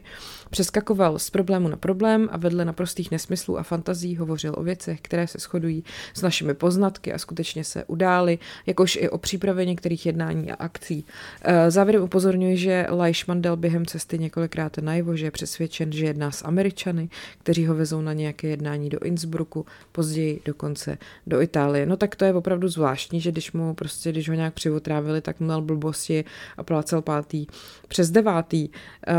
Přeskakoval 0.50 1.18
z 1.18 1.30
problému 1.30 1.68
na 1.68 1.76
problém 1.76 2.28
a 2.32 2.36
vedle 2.36 2.64
naprostých 2.64 3.10
nesmyslů 3.10 3.58
a 3.58 3.62
fantazí 3.62 3.81
hovořil 4.18 4.54
o 4.56 4.62
věcech, 4.62 5.00
které 5.00 5.26
se 5.26 5.38
shodují 5.38 5.84
s 6.14 6.22
našimi 6.22 6.54
poznatky 6.54 7.12
a 7.12 7.18
skutečně 7.18 7.64
se 7.64 7.84
udály, 7.84 8.38
jakož 8.66 8.96
i 8.96 9.08
o 9.08 9.18
přípravě 9.18 9.66
některých 9.66 10.06
jednání 10.06 10.52
a 10.52 10.54
akcí. 10.54 11.04
Eh, 11.42 11.70
závěrem 11.70 12.02
upozorňuji, 12.02 12.56
že 12.56 12.86
Leishman 12.90 13.42
dal 13.42 13.56
během 13.56 13.86
cesty 13.86 14.18
několikrát 14.18 14.78
najevo, 14.78 15.16
že 15.16 15.26
je 15.26 15.30
přesvědčen, 15.30 15.92
že 15.92 16.06
jedná 16.06 16.30
s 16.30 16.44
Američany, 16.44 17.08
kteří 17.38 17.66
ho 17.66 17.74
vezou 17.74 18.00
na 18.00 18.12
nějaké 18.12 18.48
jednání 18.48 18.88
do 18.88 18.98
Innsbrucku, 18.98 19.66
později 19.92 20.40
dokonce 20.44 20.98
do 21.26 21.40
Itálie. 21.40 21.86
No 21.86 21.96
tak 21.96 22.16
to 22.16 22.24
je 22.24 22.34
opravdu 22.34 22.68
zvláštní, 22.68 23.20
že 23.20 23.32
když 23.32 23.52
mu 23.52 23.74
prostě, 23.74 24.12
když 24.12 24.28
ho 24.28 24.34
nějak 24.34 24.54
přivotrávili, 24.54 25.20
tak 25.20 25.40
měl 25.40 25.62
blbosti 25.62 26.24
a 26.56 26.62
plácel 26.62 27.02
pátý 27.02 27.46
přes 27.88 28.10
devátý. 28.10 28.68
Uh, 28.68 29.14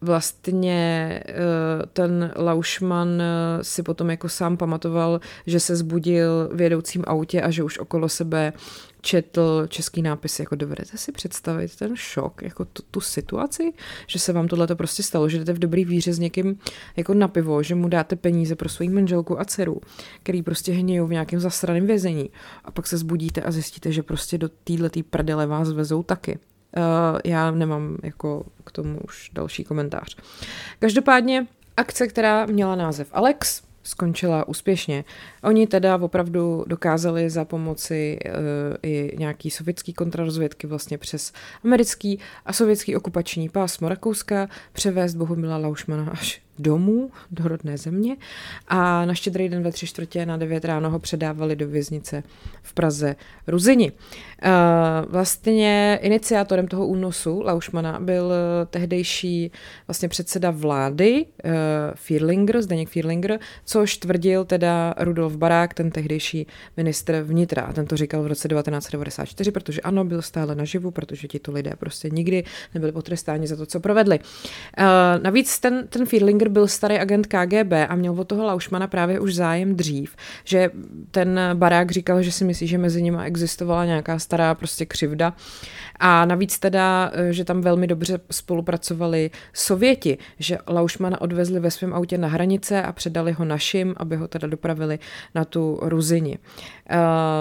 vlastně 0.00 1.20
eh, 1.26 1.34
ten 1.92 2.32
Laušman 2.36 3.22
eh, 3.22 3.64
si 3.64 3.82
potom 3.82 4.10
jako 4.10 4.28
sám 4.28 4.56
pamatoval, 4.56 5.20
že 5.46 5.60
se 5.60 5.76
zbudil 5.76 6.50
v 6.52 6.60
jedoucím 6.60 7.04
autě 7.06 7.42
a 7.42 7.50
že 7.50 7.62
už 7.62 7.78
okolo 7.78 8.08
sebe 8.08 8.52
četl 9.00 9.66
český 9.68 10.02
nápis, 10.02 10.40
jako 10.40 10.56
dovedete 10.56 10.96
si 10.96 11.12
představit 11.12 11.76
ten 11.76 11.96
šok, 11.96 12.42
jako 12.42 12.64
tu, 12.64 12.82
tu 12.90 13.00
situaci, 13.00 13.72
že 14.06 14.18
se 14.18 14.32
vám 14.32 14.48
tohle 14.48 14.66
to 14.66 14.76
prostě 14.76 15.02
stalo, 15.02 15.28
že 15.28 15.38
jdete 15.38 15.52
v 15.52 15.58
dobrý 15.58 15.84
víře 15.84 16.12
s 16.12 16.18
někým 16.18 16.58
jako 16.96 17.14
na 17.14 17.28
pivo, 17.28 17.62
že 17.62 17.74
mu 17.74 17.88
dáte 17.88 18.16
peníze 18.16 18.56
pro 18.56 18.68
svoji 18.68 18.88
manželku 18.88 19.40
a 19.40 19.44
dceru, 19.44 19.80
který 20.22 20.42
prostě 20.42 20.72
hnějou 20.72 21.06
v 21.06 21.10
nějakém 21.10 21.40
zasraném 21.40 21.86
vězení 21.86 22.30
a 22.64 22.70
pak 22.70 22.86
se 22.86 22.98
zbudíte 22.98 23.40
a 23.42 23.50
zjistíte, 23.50 23.92
že 23.92 24.02
prostě 24.02 24.38
do 24.38 24.48
téhle 24.48 24.90
prdele 25.10 25.46
vás 25.46 25.72
vezou 25.72 26.02
taky. 26.02 26.38
Uh, 26.76 27.20
já 27.24 27.50
nemám 27.50 27.96
jako 28.02 28.44
k 28.64 28.72
tomu 28.72 29.00
už 29.08 29.30
další 29.32 29.64
komentář. 29.64 30.16
Každopádně 30.78 31.46
akce, 31.76 32.06
která 32.06 32.46
měla 32.46 32.74
název 32.76 33.08
Alex, 33.12 33.62
skončila 33.82 34.48
úspěšně. 34.48 35.04
Oni 35.42 35.66
teda 35.66 35.96
opravdu 35.96 36.64
dokázali 36.66 37.30
za 37.30 37.44
pomoci 37.44 38.18
uh, 38.26 38.32
i 38.82 39.16
nějaký 39.18 39.50
sovětský 39.50 39.92
kontrarozvědky 39.92 40.66
vlastně 40.66 40.98
přes 40.98 41.32
americký 41.64 42.18
a 42.46 42.52
sovětský 42.52 42.96
okupační 42.96 43.48
pásmo 43.48 43.88
Rakouska 43.88 44.48
převést 44.72 45.14
Bohumila 45.14 45.56
Laušmana 45.56 46.10
až 46.10 46.47
domů, 46.58 47.10
do 47.30 47.48
rodné 47.48 47.78
země 47.78 48.16
a 48.68 49.04
na 49.04 49.14
štědrý 49.14 49.48
den 49.48 49.62
ve 49.62 49.72
tři 49.72 49.86
čtvrtě 49.86 50.26
na 50.26 50.36
devět 50.36 50.64
ráno 50.64 50.90
ho 50.90 50.98
předávali 50.98 51.56
do 51.56 51.68
věznice 51.68 52.22
v 52.62 52.74
Praze 52.74 53.16
Ruzini. 53.46 53.92
Eh, 54.42 54.50
vlastně 55.08 55.98
iniciátorem 56.02 56.68
toho 56.68 56.86
únosu 56.86 57.42
Laušmana 57.44 58.00
byl 58.00 58.32
tehdejší 58.70 59.52
vlastně 59.86 60.08
předseda 60.08 60.50
vlády 60.50 61.26
eh, 61.44 61.50
Fierlinger, 61.94 62.62
Zdeněk 62.62 62.88
Fierlinger, 62.88 63.38
což 63.64 63.96
tvrdil 63.96 64.44
teda 64.44 64.94
Rudolf 64.98 65.36
Barák, 65.36 65.74
ten 65.74 65.90
tehdejší 65.90 66.46
ministr 66.76 67.20
vnitra. 67.22 67.62
A 67.62 67.72
ten 67.72 67.86
to 67.86 67.96
říkal 67.96 68.22
v 68.22 68.26
roce 68.26 68.48
1994, 68.48 69.50
protože 69.50 69.80
ano, 69.80 70.04
byl 70.04 70.22
stále 70.22 70.54
naživu, 70.54 70.90
protože 70.90 71.28
tito 71.28 71.52
lidé 71.52 71.72
prostě 71.78 72.10
nikdy 72.10 72.44
nebyli 72.74 72.92
potrestáni 72.92 73.46
za 73.46 73.56
to, 73.56 73.66
co 73.66 73.80
provedli. 73.80 74.18
Eh, 74.78 74.84
navíc 75.22 75.58
ten, 75.58 75.86
ten 75.88 76.06
Fierlinger 76.06 76.47
Hitler 76.48 76.52
byl 76.52 76.68
starý 76.68 76.98
agent 76.98 77.26
KGB 77.26 77.72
a 77.88 77.94
měl 77.94 78.12
od 78.20 78.28
toho 78.28 78.44
Laušmana 78.44 78.86
právě 78.86 79.20
už 79.20 79.34
zájem 79.34 79.76
dřív, 79.76 80.16
že 80.44 80.70
ten 81.10 81.40
barák 81.54 81.90
říkal, 81.90 82.22
že 82.22 82.32
si 82.32 82.44
myslí, 82.44 82.66
že 82.66 82.78
mezi 82.78 83.02
nimi 83.02 83.18
existovala 83.24 83.84
nějaká 83.84 84.18
stará 84.18 84.54
prostě 84.54 84.86
křivda 84.86 85.34
a 86.00 86.24
navíc 86.24 86.58
teda, 86.58 87.12
že 87.30 87.44
tam 87.44 87.60
velmi 87.60 87.86
dobře 87.86 88.20
spolupracovali 88.30 89.30
Sověti, 89.52 90.18
že 90.38 90.58
Laušmana 90.66 91.20
odvezli 91.20 91.60
ve 91.60 91.70
svém 91.70 91.94
autě 91.94 92.18
na 92.18 92.28
hranice 92.28 92.82
a 92.82 92.92
předali 92.92 93.32
ho 93.32 93.44
našim, 93.44 93.94
aby 93.96 94.16
ho 94.16 94.28
teda 94.28 94.48
dopravili 94.48 94.98
na 95.34 95.44
tu 95.44 95.78
Ruzini. 95.82 96.38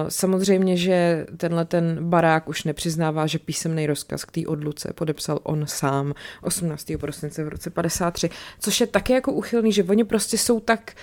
Samozřejmě, 0.10 0.78
že 0.78 1.26
tenhle 1.38 1.66
ten 1.66 1.98
barák 2.02 2.50
už 2.50 2.64
nepřiznává, 2.64 3.28
že 3.28 3.40
písemný 3.40 3.88
rozkaz 3.88 4.26
k 4.26 4.32
té 4.32 4.42
odluce 4.48 4.94
podepsal 4.94 5.40
on 5.44 5.64
sám 5.66 6.14
18. 6.42 6.92
prosince 7.00 7.44
v 7.44 7.48
roce 7.48 7.70
53, 7.70 8.30
což 8.60 8.82
je 8.82 8.88
taky 8.98 9.14
jako 9.14 9.32
uchylný, 9.34 9.72
že 9.72 9.84
oni 9.84 10.04
prostě 10.04 10.38
jsou 10.38 10.60
tak 10.60 10.96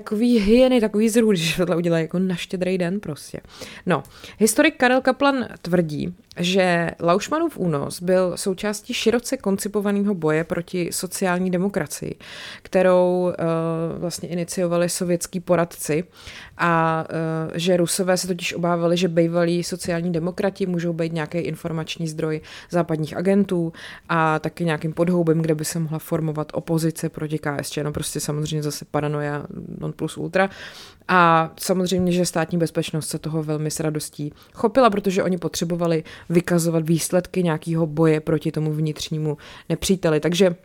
takový 0.00 0.38
hyeny, 0.38 0.80
takový 0.80 1.08
zrůd, 1.08 1.30
když 1.30 1.56
tohle 1.56 1.76
udělají 1.76 2.04
jako 2.04 2.18
na 2.18 2.34
štědrý 2.34 2.78
den 2.78 3.00
prostě. 3.00 3.40
No, 3.86 4.02
historik 4.38 4.76
Karel 4.76 5.00
Kaplan 5.00 5.46
tvrdí, 5.62 6.14
že 6.36 6.90
Laušmanův 7.00 7.58
únos 7.58 8.02
byl 8.02 8.32
součástí 8.36 8.94
široce 8.94 9.36
koncipovaného 9.36 10.14
boje 10.14 10.44
proti 10.44 10.88
sociální 10.92 11.50
demokracii, 11.50 12.14
kterou 12.62 13.22
uh, 13.22 14.00
vlastně 14.00 14.28
iniciovali 14.28 14.88
sovětský 14.88 15.40
poradci 15.40 16.04
a 16.58 17.04
uh, 17.48 17.56
že 17.56 17.76
Rusové 17.76 18.16
se 18.16 18.26
totiž 18.26 18.54
obávali, 18.54 18.96
že 18.96 19.08
bývalí 19.08 19.64
sociální 19.64 20.12
demokrati 20.12 20.66
můžou 20.66 20.92
být 20.92 21.12
nějaký 21.12 21.38
informační 21.38 22.08
zdroj 22.08 22.40
západních 22.70 23.16
agentů 23.16 23.72
a 24.08 24.38
taky 24.38 24.64
nějakým 24.64 24.92
podhoubem, 24.92 25.38
kde 25.38 25.54
by 25.54 25.64
se 25.64 25.78
mohla 25.78 25.98
formovat 25.98 26.48
opozice 26.52 27.08
proti 27.08 27.38
KSČ. 27.38 27.78
No 27.82 27.92
prostě 27.92 28.20
samozřejmě 28.20 28.62
zase 28.62 28.84
paranoia 28.90 29.46
non 29.84 29.92
plus 29.92 30.16
ultra. 30.16 30.50
A 31.08 31.52
samozřejmě, 31.60 32.12
že 32.12 32.26
státní 32.26 32.58
bezpečnost 32.58 33.08
se 33.08 33.18
toho 33.18 33.42
velmi 33.42 33.70
s 33.70 33.80
radostí 33.80 34.32
chopila, 34.52 34.90
protože 34.90 35.22
oni 35.22 35.38
potřebovali 35.38 36.04
vykazovat 36.28 36.88
výsledky 36.88 37.42
nějakého 37.42 37.86
boje 37.86 38.20
proti 38.20 38.52
tomu 38.52 38.72
vnitřnímu 38.72 39.36
nepříteli. 39.68 40.20
Takže 40.20 40.56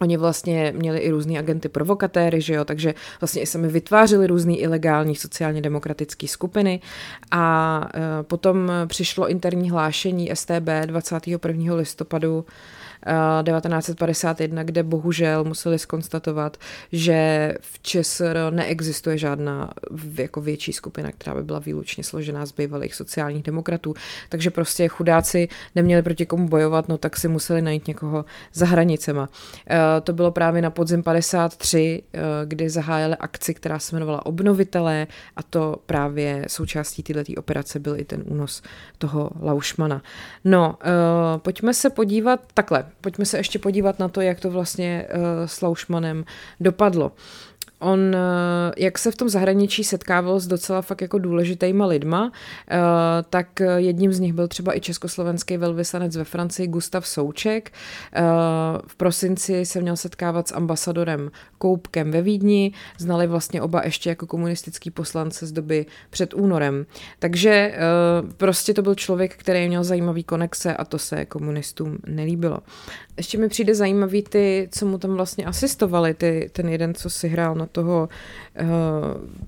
Oni 0.00 0.16
vlastně 0.16 0.72
měli 0.76 0.98
i 0.98 1.10
různý 1.10 1.38
agenty 1.38 1.68
provokatéry, 1.68 2.40
že 2.40 2.54
jo, 2.54 2.64
takže 2.64 2.94
vlastně 3.20 3.42
i 3.42 3.46
sami 3.46 3.68
vytvářeli 3.68 4.26
různý 4.26 4.60
ilegální 4.60 5.16
sociálně 5.16 5.62
demokratické 5.62 6.28
skupiny 6.28 6.80
a 7.30 7.80
e, 7.94 8.22
potom 8.22 8.72
přišlo 8.86 9.28
interní 9.28 9.70
hlášení 9.70 10.30
STB 10.34 10.68
21. 10.86 11.74
listopadu 11.74 12.44
1951, 13.42 14.62
kde 14.62 14.82
bohužel 14.82 15.44
museli 15.44 15.78
skonstatovat, 15.78 16.56
že 16.92 17.52
v 17.60 17.82
ČSR 17.82 18.38
neexistuje 18.50 19.18
žádná 19.18 19.70
jako 20.18 20.40
větší 20.40 20.72
skupina, 20.72 21.12
která 21.12 21.34
by 21.34 21.42
byla 21.42 21.58
výlučně 21.58 22.04
složená 22.04 22.46
z 22.46 22.52
bývalých 22.52 22.94
sociálních 22.94 23.42
demokratů. 23.42 23.94
Takže 24.28 24.50
prostě 24.50 24.88
chudáci 24.88 25.48
neměli 25.74 26.02
proti 26.02 26.26
komu 26.26 26.48
bojovat, 26.48 26.88
no 26.88 26.98
tak 26.98 27.16
si 27.16 27.28
museli 27.28 27.62
najít 27.62 27.88
někoho 27.88 28.24
za 28.52 28.66
hranicema. 28.66 29.28
Eh, 29.70 30.00
to 30.00 30.12
bylo 30.12 30.30
právě 30.30 30.62
na 30.62 30.70
podzim 30.70 31.02
53, 31.02 32.02
eh, 32.14 32.20
kdy 32.44 32.70
zahájili 32.70 33.16
akci, 33.16 33.54
která 33.54 33.78
se 33.78 33.96
jmenovala 33.96 34.26
Obnovitelé 34.26 35.06
a 35.36 35.42
to 35.42 35.76
právě 35.86 36.44
součástí 36.48 37.02
této 37.02 37.32
operace 37.36 37.78
byl 37.78 38.00
i 38.00 38.04
ten 38.04 38.22
únos 38.26 38.62
toho 38.98 39.30
Laušmana. 39.40 40.02
No, 40.44 40.78
eh, 40.80 41.38
pojďme 41.38 41.74
se 41.74 41.90
podívat 41.90 42.40
takhle 42.54 42.84
pojďme 43.00 43.24
se 43.24 43.38
ještě 43.38 43.58
podívat 43.58 43.98
na 43.98 44.08
to, 44.08 44.20
jak 44.20 44.40
to 44.40 44.50
vlastně 44.50 45.06
uh, 45.14 45.20
s 45.46 45.60
Laušmanem 45.62 46.24
dopadlo. 46.60 47.12
On, 47.78 48.14
eh, 48.14 48.18
jak 48.76 48.98
se 48.98 49.10
v 49.10 49.16
tom 49.16 49.28
zahraničí 49.28 49.84
setkával 49.84 50.40
s 50.40 50.46
docela 50.46 50.82
fakt 50.82 51.02
jako 51.02 51.18
důležitýma 51.18 51.86
lidma, 51.86 52.32
eh, 52.70 52.76
tak 53.30 53.60
jedním 53.76 54.12
z 54.12 54.20
nich 54.20 54.32
byl 54.32 54.48
třeba 54.48 54.76
i 54.76 54.80
československý 54.80 55.56
velvyslanec 55.56 56.16
ve 56.16 56.24
Francii 56.24 56.68
Gustav 56.68 57.06
Souček. 57.06 57.72
V 58.86 58.96
prosinci 58.96 59.66
se 59.66 59.80
měl 59.80 59.96
setkávat 59.96 60.48
s 60.48 60.54
ambasadorem 60.54 61.30
Koupkem 61.58 62.10
ve 62.10 62.22
Vídni, 62.22 62.72
znali 62.98 63.26
vlastně 63.26 63.62
oba 63.62 63.82
ještě 63.84 64.08
jako 64.08 64.26
komunistický 64.26 64.90
poslance 64.90 65.46
z 65.46 65.52
doby 65.52 65.86
před 66.10 66.34
únorem. 66.34 66.86
Takže 67.18 67.74
prostě 68.36 68.74
to 68.74 68.82
byl 68.82 68.94
člověk, 68.94 69.36
který 69.36 69.68
měl 69.68 69.84
zajímavý 69.84 70.24
konexe 70.24 70.76
a 70.76 70.84
to 70.84 70.98
se 70.98 71.24
komunistům 71.24 71.98
nelíbilo. 72.06 72.58
Ještě 73.16 73.38
mi 73.38 73.48
přijde 73.48 73.74
zajímavý 73.74 74.22
ty, 74.22 74.68
co 74.72 74.86
mu 74.86 74.98
tam 74.98 75.14
vlastně 75.14 75.44
asistovali, 75.44 76.14
ty, 76.14 76.50
ten 76.52 76.68
jeden, 76.68 76.94
co 76.94 77.10
si 77.10 77.28
hrál 77.28 77.54
na 77.54 77.65
toho 77.66 78.08
uh, 78.60 78.68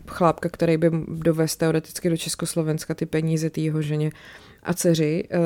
chlápka, 0.08 0.48
který 0.48 0.76
by 0.76 0.90
dovez 1.08 1.56
teoreticky 1.56 2.10
do 2.10 2.16
Československa 2.16 2.94
ty 2.94 3.06
peníze 3.06 3.50
té 3.50 3.60
jeho 3.60 3.82
ženě. 3.82 4.06
Uh, 4.06 4.47
a 4.68 4.75
dceři. 4.75 5.25
Eh, 5.30 5.38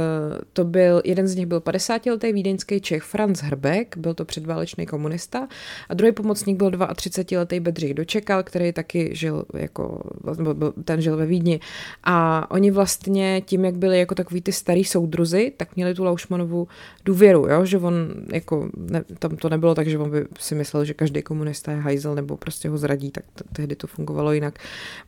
to 0.53 0.65
byl, 0.65 1.03
jeden 1.05 1.29
z 1.29 1.37
nich 1.37 1.47
byl 1.47 1.61
50-letý 1.61 2.33
vídeňský 2.33 2.81
Čech 2.81 3.03
Franz 3.03 3.41
Hrbek, 3.41 3.97
byl 3.97 4.15
to 4.15 4.25
předválečný 4.25 4.87
komunista 4.87 5.49
a 5.89 5.95
druhý 5.95 6.13
pomocník 6.13 6.59
byl 6.59 6.71
32-letý 6.71 7.61
Bedřich 7.61 7.95
Dočekal, 7.95 8.43
který 8.43 8.73
taky 8.73 9.11
žil 9.13 9.45
jako, 9.55 10.01
ten 10.85 11.01
žil 11.01 11.17
ve 11.17 11.27
Vídni 11.27 11.61
a 12.05 12.47
oni 12.51 12.71
vlastně 12.71 13.43
tím, 13.47 13.65
jak 13.65 13.77
byli 13.77 13.99
jako 13.99 14.15
takový 14.15 14.41
ty 14.41 14.53
starý 14.53 14.85
soudruzi, 14.85 15.53
tak 15.57 15.77
měli 15.77 15.95
tu 15.95 16.05
Laušmanovu 16.05 16.69
důvěru, 17.05 17.47
jo? 17.47 17.65
že 17.65 17.79
on 17.79 17.95
jako, 18.33 18.71
ne, 18.77 19.05
tam 19.19 19.37
to 19.37 19.49
nebylo 19.49 19.75
tak, 19.75 19.89
že 19.89 19.99
on 19.99 20.11
by 20.11 20.27
si 20.39 20.55
myslel, 20.55 20.85
že 20.85 20.95
každý 20.95 21.23
komunista 21.23 21.73
je 21.73 21.79
hajzel 21.79 22.15
nebo 22.15 22.37
prostě 22.37 22.69
ho 22.69 22.79
zradí, 22.79 23.11
tak 23.11 23.25
t- 23.35 23.45
tehdy 23.53 23.77
to 23.77 23.87
fungovalo 23.87 24.33
jinak, 24.33 24.59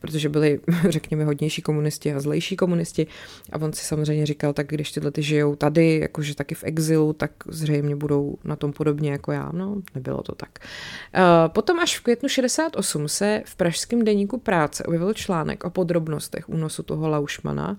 protože 0.01 0.29
byli, 0.29 0.59
řekněme, 0.89 1.25
hodnější 1.25 1.61
komunisti 1.61 2.13
a 2.13 2.19
zlejší 2.19 2.55
komunisti 2.55 3.07
a 3.51 3.61
on 3.61 3.73
si 3.73 3.85
samozřejmě 3.85 4.04
říkal, 4.05 4.53
tak 4.53 4.67
když 4.67 4.91
tyhle 4.91 5.11
ty 5.11 5.23
žijou 5.23 5.55
tady, 5.55 5.99
jakože 5.99 6.35
taky 6.35 6.55
v 6.55 6.63
exilu, 6.63 7.13
tak 7.13 7.31
zřejmě 7.47 7.95
budou 7.95 8.37
na 8.43 8.55
tom 8.55 8.73
podobně 8.73 9.11
jako 9.11 9.31
já. 9.31 9.51
No, 9.53 9.75
nebylo 9.95 10.23
to 10.23 10.35
tak. 10.35 10.49
Uh, 10.59 11.21
potom 11.47 11.79
až 11.79 11.99
v 11.99 12.03
květnu 12.03 12.29
68 12.29 13.07
se 13.07 13.41
v 13.45 13.55
pražském 13.55 14.03
deníku 14.03 14.37
práce 14.37 14.83
objevil 14.83 15.13
článek 15.13 15.63
o 15.63 15.69
podrobnostech 15.69 16.49
únosu 16.49 16.83
toho 16.83 17.09
Laušmana 17.09 17.77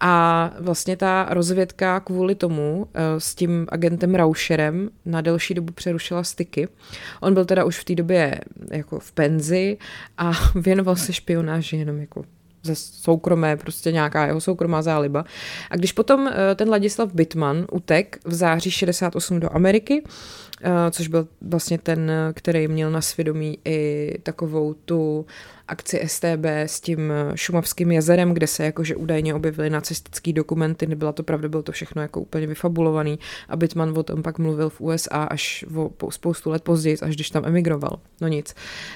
a 0.00 0.50
vlastně 0.60 0.96
ta 0.96 1.26
rozvědka 1.30 2.00
kvůli 2.00 2.34
tomu 2.34 2.76
uh, 2.76 2.88
s 3.18 3.34
tím 3.34 3.66
agentem 3.68 4.14
Rauscherem 4.14 4.90
na 5.04 5.20
delší 5.20 5.54
dobu 5.54 5.72
přerušila 5.72 6.24
styky. 6.24 6.68
On 7.20 7.34
byl 7.34 7.44
teda 7.44 7.64
už 7.64 7.78
v 7.78 7.84
té 7.84 7.94
době 7.94 8.40
jako 8.70 8.98
v 8.98 9.12
penzi 9.12 9.78
a 10.18 10.32
věnoval 10.54 10.96
se 10.96 11.12
špionáži 11.12 11.76
jenom 11.76 11.98
jako 11.98 12.24
ze 12.62 12.74
soukromé, 12.74 13.56
prostě 13.56 13.92
nějaká 13.92 14.26
jeho 14.26 14.40
soukromá 14.40 14.82
záliba. 14.82 15.24
A 15.70 15.76
když 15.76 15.92
potom 15.92 16.28
eh, 16.28 16.54
ten 16.54 16.68
Ladislav 16.68 17.14
Bitman 17.14 17.66
utek 17.72 18.18
v 18.24 18.34
září 18.34 18.70
68 18.70 19.40
do 19.40 19.54
Ameriky, 19.56 20.02
což 20.90 21.08
byl 21.08 21.28
vlastně 21.40 21.78
ten, 21.78 22.12
který 22.34 22.68
měl 22.68 22.90
na 22.90 23.00
svědomí 23.00 23.58
i 23.64 24.10
takovou 24.22 24.74
tu 24.74 25.26
akci 25.68 26.02
STB 26.06 26.44
s 26.44 26.80
tím 26.80 27.12
šumavským 27.34 27.92
jezerem, 27.92 28.34
kde 28.34 28.46
se 28.46 28.64
jakože 28.64 28.96
údajně 28.96 29.34
objevily 29.34 29.70
nacistické 29.70 30.32
dokumenty, 30.32 30.86
nebyla 30.86 31.12
to 31.12 31.22
pravda, 31.22 31.48
bylo 31.48 31.62
to 31.62 31.72
všechno 31.72 32.02
jako 32.02 32.20
úplně 32.20 32.46
vyfabulovaný 32.46 33.18
a 33.48 33.56
Bitman 33.56 33.98
o 33.98 34.02
tom 34.02 34.22
pak 34.22 34.38
mluvil 34.38 34.70
v 34.70 34.80
USA 34.80 35.22
až 35.22 35.64
o 36.00 36.10
spoustu 36.10 36.50
let 36.50 36.62
později, 36.62 36.98
až 37.02 37.14
když 37.14 37.30
tam 37.30 37.44
emigroval. 37.44 37.98
No 38.20 38.28
nic. 38.28 38.54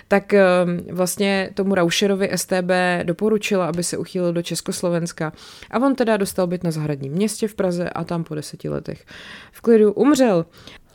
Tak 0.08 0.34
ehm, 0.34 0.80
vlastně 0.92 1.50
tomu 1.54 1.74
Rauscherovi 1.74 2.30
STB 2.34 2.70
doporučila, 3.02 3.66
aby 3.66 3.84
se 3.84 3.98
uchýlil 3.98 4.32
do 4.32 4.42
Československa 4.42 5.32
a 5.70 5.78
on 5.78 5.94
teda 5.94 6.16
dostal 6.16 6.46
byt 6.46 6.64
na 6.64 6.70
zahradním 6.70 7.12
městě 7.12 7.48
v 7.48 7.54
Praze 7.54 7.90
a 7.90 8.04
tam 8.04 8.24
po 8.24 8.34
deseti 8.34 8.68
letech 8.68 9.04
v 9.52 9.60
klidu 9.60 9.92
umřel. 9.92 10.46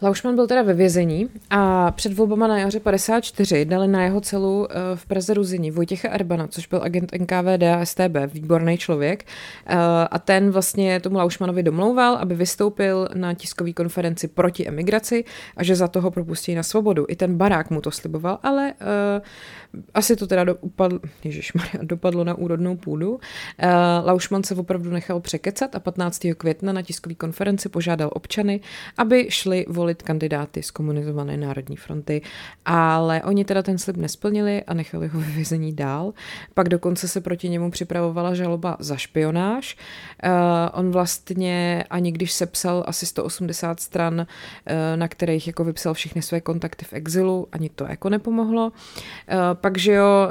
Laušman 0.03 0.35
byl 0.35 0.47
teda 0.47 0.61
ve 0.61 0.73
vězení 0.73 1.29
a 1.49 1.91
před 1.91 2.13
volbama 2.13 2.47
na 2.47 2.59
jaře 2.59 2.79
54 2.79 3.65
dali 3.65 3.87
na 3.87 4.03
jeho 4.03 4.21
celu 4.21 4.67
eh, 4.69 4.75
v 4.95 5.05
Praze 5.05 5.33
Ruzini 5.33 5.71
Vojtěcha 5.71 6.09
Erbana, 6.09 6.47
což 6.47 6.67
byl 6.67 6.83
agent 6.83 7.11
NKVD 7.11 7.63
a 7.63 7.85
STB, 7.85 8.33
výborný 8.33 8.77
člověk. 8.77 9.25
Eh, 9.65 9.75
a 10.11 10.19
ten 10.19 10.51
vlastně 10.51 10.99
tomu 10.99 11.17
Laušmanovi 11.17 11.63
domlouval, 11.63 12.15
aby 12.15 12.35
vystoupil 12.35 13.09
na 13.13 13.33
tiskové 13.33 13.73
konferenci 13.73 14.27
proti 14.27 14.67
emigraci 14.67 15.23
a 15.57 15.63
že 15.63 15.75
za 15.75 15.87
toho 15.87 16.11
propustí 16.11 16.55
na 16.55 16.63
svobodu. 16.63 17.05
I 17.09 17.15
ten 17.15 17.37
barák 17.37 17.69
mu 17.69 17.81
to 17.81 17.91
sliboval, 17.91 18.39
ale 18.43 18.73
uh, 18.73 19.70
asi 19.93 20.15
to 20.15 20.27
teda 20.27 20.43
do, 20.43 20.55
upadl, 20.55 20.99
ježišmarja, 21.23 21.79
dopadlo 21.83 22.23
na 22.23 22.33
úrodnou 22.33 22.75
půdu. 22.75 23.11
Uh, 23.11 23.19
Laušman 24.05 24.43
se 24.43 24.55
opravdu 24.55 24.89
nechal 24.89 25.19
překecat 25.19 25.75
a 25.75 25.79
15. 25.79 26.21
května 26.37 26.73
na 26.73 26.81
tiskové 26.81 27.15
konferenci 27.15 27.69
požádal 27.69 28.09
občany, 28.13 28.59
aby 28.97 29.27
šli 29.29 29.65
volit 29.69 30.03
kandidáty 30.03 30.63
z 30.63 30.71
komunizované 30.71 31.37
národní 31.37 31.75
fronty, 31.77 32.21
ale 32.65 33.23
oni 33.23 33.45
teda 33.45 33.63
ten 33.63 33.77
slib 33.77 33.97
nesplnili 33.97 34.63
a 34.63 34.73
nechali 34.73 35.07
ho 35.07 35.19
ve 35.19 35.25
vězení 35.25 35.73
dál. 35.73 36.13
Pak 36.53 36.69
dokonce 36.69 37.07
se 37.07 37.21
proti 37.21 37.49
němu 37.49 37.71
připravovala 37.71 38.33
žaloba 38.33 38.77
za 38.79 38.97
špionáž. 38.97 39.77
Uh, 40.25 40.31
on 40.79 40.91
vlastně 40.91 41.85
ani 41.89 42.11
když 42.11 42.31
sepsal 42.31 42.83
asi 42.87 43.05
180 43.05 43.79
stran, 43.79 44.19
uh, 44.19 44.25
na 44.95 45.07
kterých 45.07 45.47
jako 45.47 45.63
vypsal 45.63 45.93
všechny 45.93 46.21
své 46.21 46.41
kontakty 46.41 46.85
v 46.85 46.93
exilu, 46.93 47.47
ani 47.51 47.69
to 47.69 47.85
jako 47.89 48.09
nepomohlo. 48.09 48.65
Uh, 48.65 49.60
pak, 49.61 49.77
že 49.77 49.93
jo, 49.93 50.27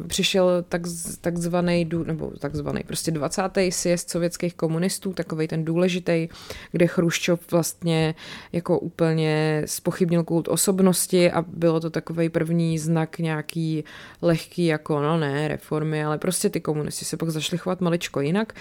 uh, 0.00 0.06
přišel 0.06 0.64
tak, 0.68 0.82
takzvaný, 1.20 1.88
nebo 2.04 2.30
takzvaný, 2.38 2.82
prostě 2.86 3.10
20. 3.10 3.42
sjezd 3.70 4.10
sovětských 4.10 4.54
komunistů, 4.54 5.12
takový 5.12 5.48
ten 5.48 5.64
důležitý, 5.64 6.28
kde 6.72 6.86
Chruščov 6.86 7.40
vlastně 7.50 8.14
jako 8.52 8.78
úplně 8.78 9.62
spochybnil 9.66 10.22
kult 10.24 10.48
osobnosti 10.48 11.30
a 11.30 11.44
bylo 11.48 11.80
to 11.80 11.90
takový 11.90 12.28
první 12.28 12.78
znak 12.78 13.18
nějaký 13.18 13.84
lehký 14.22 14.66
jako, 14.66 15.02
no 15.02 15.18
ne, 15.18 15.48
reformy, 15.48 16.04
ale 16.04 16.18
prostě 16.18 16.50
ty 16.50 16.60
komunisti 16.60 17.04
se 17.04 17.16
pak 17.16 17.30
zašli 17.30 17.58
chovat 17.58 17.80
maličko 17.80 18.20
jinak. 18.20 18.52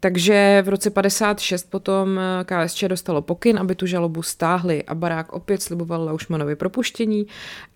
Takže 0.00 0.62
v 0.66 0.68
roce 0.68 0.90
56 0.90 1.70
potom 1.70 2.20
KSČ 2.44 2.84
dostalo 2.84 3.22
pokyn, 3.22 3.58
aby 3.58 3.74
tu 3.74 3.86
žalobu 3.86 4.22
stáhli 4.22 4.84
a 4.84 4.94
barák 4.94 5.32
opět 5.32 5.62
sliboval 5.62 6.04
Laušmanovi 6.04 6.56
propuštění 6.56 7.26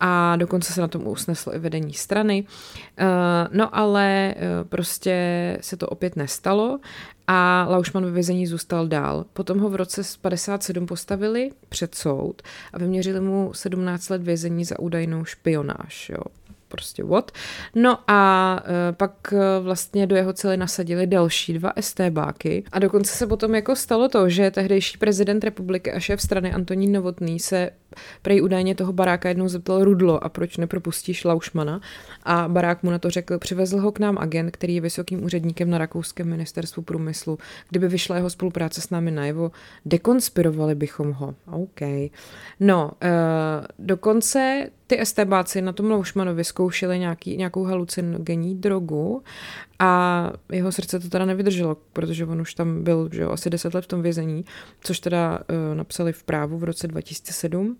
a 0.00 0.36
dokonce 0.36 0.72
se 0.72 0.80
na 0.80 0.88
tom 0.88 1.06
usneslo 1.06 1.54
i 1.54 1.58
vedení 1.58 1.89
agární 1.90 1.94
strany. 1.94 2.44
No 3.52 3.76
ale 3.76 4.34
prostě 4.68 5.58
se 5.60 5.76
to 5.76 5.88
opět 5.88 6.16
nestalo 6.16 6.80
a 7.26 7.66
Laušman 7.68 8.04
ve 8.04 8.10
vězení 8.10 8.46
zůstal 8.46 8.88
dál. 8.88 9.24
Potom 9.32 9.58
ho 9.58 9.68
v 9.68 9.74
roce 9.74 10.02
57 10.20 10.86
postavili 10.86 11.50
před 11.68 11.94
soud 11.94 12.42
a 12.72 12.78
vyměřili 12.78 13.20
mu 13.20 13.52
17 13.54 14.08
let 14.08 14.22
vězení 14.22 14.64
za 14.64 14.78
údajnou 14.78 15.24
špionáž. 15.24 16.10
Jo 16.10 16.22
prostě 16.70 17.04
what. 17.04 17.32
No 17.74 17.98
a 18.06 18.62
e, 18.88 18.92
pak 18.92 19.32
e, 19.32 19.60
vlastně 19.60 20.06
do 20.06 20.16
jeho 20.16 20.32
cely 20.32 20.56
nasadili 20.56 21.06
další 21.06 21.52
dva 21.52 21.72
STBáky 21.80 22.64
a 22.72 22.78
dokonce 22.78 23.16
se 23.16 23.26
potom 23.26 23.54
jako 23.54 23.76
stalo 23.76 24.08
to, 24.08 24.28
že 24.28 24.50
tehdejší 24.50 24.98
prezident 24.98 25.44
republiky 25.44 25.92
a 25.92 26.00
šéf 26.00 26.22
strany 26.22 26.52
Antonín 26.52 26.92
Novotný 26.92 27.40
se 27.40 27.70
prej 28.22 28.42
údajně 28.42 28.74
toho 28.74 28.92
baráka 28.92 29.28
jednou 29.28 29.48
zeptal 29.48 29.84
Rudlo 29.84 30.24
a 30.24 30.28
proč 30.28 30.56
nepropustíš 30.56 31.24
Laušmana 31.24 31.80
a 32.22 32.48
barák 32.48 32.82
mu 32.82 32.90
na 32.90 32.98
to 32.98 33.10
řekl, 33.10 33.38
přivezl 33.38 33.80
ho 33.80 33.92
k 33.92 33.98
nám 33.98 34.18
agent, 34.18 34.50
který 34.50 34.74
je 34.74 34.80
vysokým 34.80 35.24
úředníkem 35.24 35.70
na 35.70 35.78
rakouském 35.78 36.28
ministerstvu 36.28 36.82
průmyslu. 36.82 37.38
Kdyby 37.68 37.88
vyšla 37.88 38.16
jeho 38.16 38.30
spolupráce 38.30 38.80
s 38.80 38.90
námi 38.90 39.10
najevo, 39.10 39.50
dekonspirovali 39.86 40.74
bychom 40.74 41.12
ho. 41.12 41.34
OK. 41.46 41.80
No, 42.60 42.90
uh, 43.02 43.66
dokonce 43.78 44.70
ty 44.90 45.00
estebáci 45.00 45.62
na 45.62 45.72
tom 45.72 45.90
Loušmanovi 45.90 46.44
zkoušeli 46.44 46.98
nějaký, 46.98 47.36
nějakou 47.36 47.64
halucinogenní 47.64 48.54
drogu 48.54 49.22
a 49.78 50.32
jeho 50.52 50.72
srdce 50.72 51.00
to 51.00 51.08
teda 51.08 51.24
nevydrželo, 51.24 51.76
protože 51.92 52.26
on 52.26 52.40
už 52.40 52.54
tam 52.54 52.84
byl 52.84 53.08
že 53.12 53.22
jo, 53.22 53.30
asi 53.30 53.50
10 53.50 53.74
let 53.74 53.84
v 53.84 53.86
tom 53.86 54.02
vězení, 54.02 54.44
což 54.80 55.00
teda 55.00 55.38
uh, 55.38 55.76
napsali 55.76 56.12
v 56.12 56.22
právu 56.22 56.58
v 56.58 56.64
roce 56.64 56.88
2007. 56.88 57.76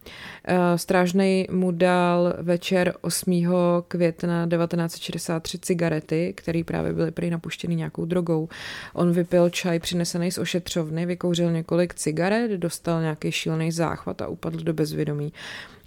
Uh, 0.48 0.76
strážnej 0.76 1.46
mu 1.50 1.70
dal 1.70 2.34
večer 2.38 2.94
8. 3.00 3.52
května 3.88 4.46
1963 4.46 5.58
cigarety, 5.58 6.32
které 6.36 6.62
právě 6.64 6.92
byly 6.92 7.10
prý 7.10 7.30
napuštěny 7.30 7.74
nějakou 7.74 8.04
drogou. 8.04 8.48
On 8.94 9.12
vypil 9.12 9.50
čaj 9.50 9.78
přinesený 9.78 10.32
z 10.32 10.38
ošetřovny, 10.38 11.06
vykouřil 11.06 11.52
několik 11.52 11.94
cigaret, 11.94 12.50
dostal 12.50 13.00
nějaký 13.00 13.32
šílený 13.32 13.72
záchvat 13.72 14.22
a 14.22 14.28
upadl 14.28 14.58
do 14.58 14.74
bezvědomí. 14.74 15.32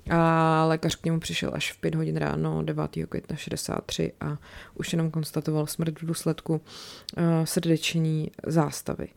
A 0.10 0.66
lékař 0.68 0.96
k 0.96 1.06
němu 1.06 1.20
přišel 1.20 1.52
až 1.54 1.72
v 1.72 1.78
5 1.78 1.96
hodin 1.96 2.18
ráno 2.18 2.64
9. 2.64 2.92
května 3.10 3.36
63 3.36 4.14
a 4.22 4.38
už 4.76 4.94
jenom 4.94 5.12
konstatoval 5.12 5.68
smrt 5.68 6.02
v 6.02 6.06
důsledku 6.06 6.54
uh, 6.54 7.24
srdeční 7.44 8.32
zástavy. 8.46 9.08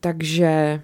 Takže 0.00 0.82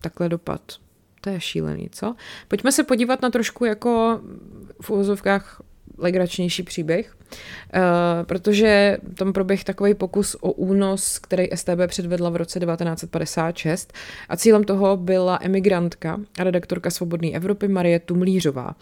takhle 0.00 0.28
dopad. 0.28 0.81
To 1.24 1.30
je 1.30 1.40
šílený, 1.40 1.88
co? 1.92 2.14
Pojďme 2.48 2.72
se 2.72 2.84
podívat 2.84 3.22
na 3.22 3.30
trošku 3.30 3.64
jako 3.64 4.20
v 4.80 4.90
uvozovkách 4.90 5.62
legračnější 5.98 6.62
příběh, 6.62 7.14
uh, 7.14 7.80
protože 8.26 8.98
tam 9.14 9.32
proběh 9.32 9.64
takový 9.64 9.94
pokus 9.94 10.36
o 10.40 10.52
únos, 10.52 11.18
který 11.18 11.48
STB 11.54 11.78
předvedla 11.86 12.30
v 12.30 12.36
roce 12.36 12.60
1956 12.60 13.92
a 14.28 14.36
cílem 14.36 14.64
toho 14.64 14.96
byla 14.96 15.38
emigrantka 15.42 16.20
a 16.38 16.44
redaktorka 16.44 16.90
Svobodné 16.90 17.30
Evropy 17.30 17.68
Marie 17.68 18.00
Tumlířová. 18.00 18.74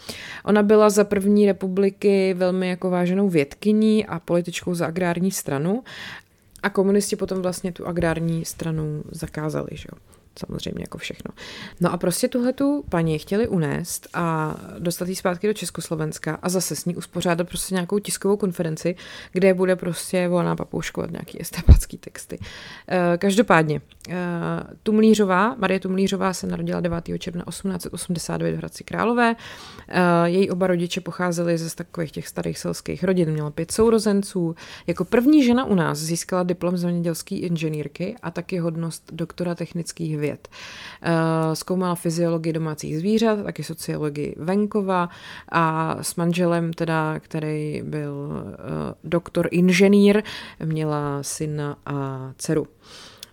Ona 0.44 0.62
byla 0.62 0.90
za 0.90 1.04
první 1.04 1.46
republiky 1.46 2.34
velmi 2.34 2.68
jako 2.68 2.90
váženou 2.90 3.28
vědkyní 3.28 4.06
a 4.06 4.18
političkou 4.18 4.74
za 4.74 4.86
agrární 4.86 5.30
stranu 5.30 5.82
a 6.62 6.70
komunisti 6.70 7.16
potom 7.16 7.42
vlastně 7.42 7.72
tu 7.72 7.86
agrární 7.86 8.44
stranu 8.44 9.02
zakázali. 9.10 9.70
Že 9.72 9.86
jo? 9.92 10.19
Samozřejmě 10.46 10.82
jako 10.82 10.98
všechno. 10.98 11.34
No 11.80 11.92
a 11.92 11.96
prostě 11.96 12.28
tuhle 12.28 12.52
tu 12.52 12.84
paní 12.88 13.18
chtěli 13.18 13.48
unést 13.48 14.08
a 14.14 14.56
dostat 14.78 15.08
ji 15.08 15.16
zpátky 15.16 15.46
do 15.46 15.52
Československa 15.52 16.38
a 16.42 16.48
zase 16.48 16.76
s 16.76 16.84
ní 16.84 16.96
uspořádat 16.96 17.48
prostě 17.48 17.74
nějakou 17.74 17.98
tiskovou 17.98 18.36
konferenci, 18.36 18.96
kde 19.32 19.54
bude 19.54 19.76
prostě 19.76 20.28
volná 20.28 20.56
papouškovat 20.56 21.10
nějaký 21.10 21.40
estepácký 21.40 21.98
texty. 21.98 22.38
Eh, 22.88 23.18
každopádně, 23.18 23.80
eh, 24.08 24.14
Tumlířová, 24.82 25.54
Marie 25.58 25.80
Tumlířová 25.80 26.32
se 26.32 26.46
narodila 26.46 26.80
9. 26.80 27.18
června 27.18 27.44
1889 27.44 28.54
v 28.54 28.58
Hradci 28.58 28.84
Králové. 28.84 29.36
Eh, 29.88 30.00
její 30.24 30.50
oba 30.50 30.66
rodiče 30.66 31.00
pocházeli 31.00 31.58
ze 31.58 31.76
takových 31.76 32.12
těch 32.12 32.28
starých 32.28 32.58
selských 32.58 33.04
rodin, 33.04 33.30
měla 33.30 33.50
pět 33.50 33.70
sourozenců. 33.70 34.54
Jako 34.86 35.04
první 35.04 35.44
žena 35.44 35.64
u 35.64 35.74
nás 35.74 35.98
získala 35.98 36.42
diplom 36.42 36.76
zemědělské 36.76 37.34
inženýrky 37.34 38.16
a 38.22 38.30
taky 38.30 38.58
hodnost 38.58 39.10
doktora 39.12 39.54
technických 39.54 40.18
věd. 40.18 40.29
Eh, 41.02 41.56
zkoumala 41.56 41.94
fyziologii 41.94 42.52
domácích 42.52 42.98
zvířat, 42.98 43.42
taky 43.44 43.64
sociologii 43.64 44.34
venkova 44.38 45.08
a 45.52 45.96
s 46.02 46.16
manželem, 46.16 46.72
teda, 46.72 47.20
který 47.20 47.82
byl 47.84 48.32
eh, 48.32 48.94
doktor 49.04 49.48
inženýr, 49.50 50.22
měla 50.64 51.22
syna 51.22 51.76
a 51.86 52.30
dceru. 52.38 52.66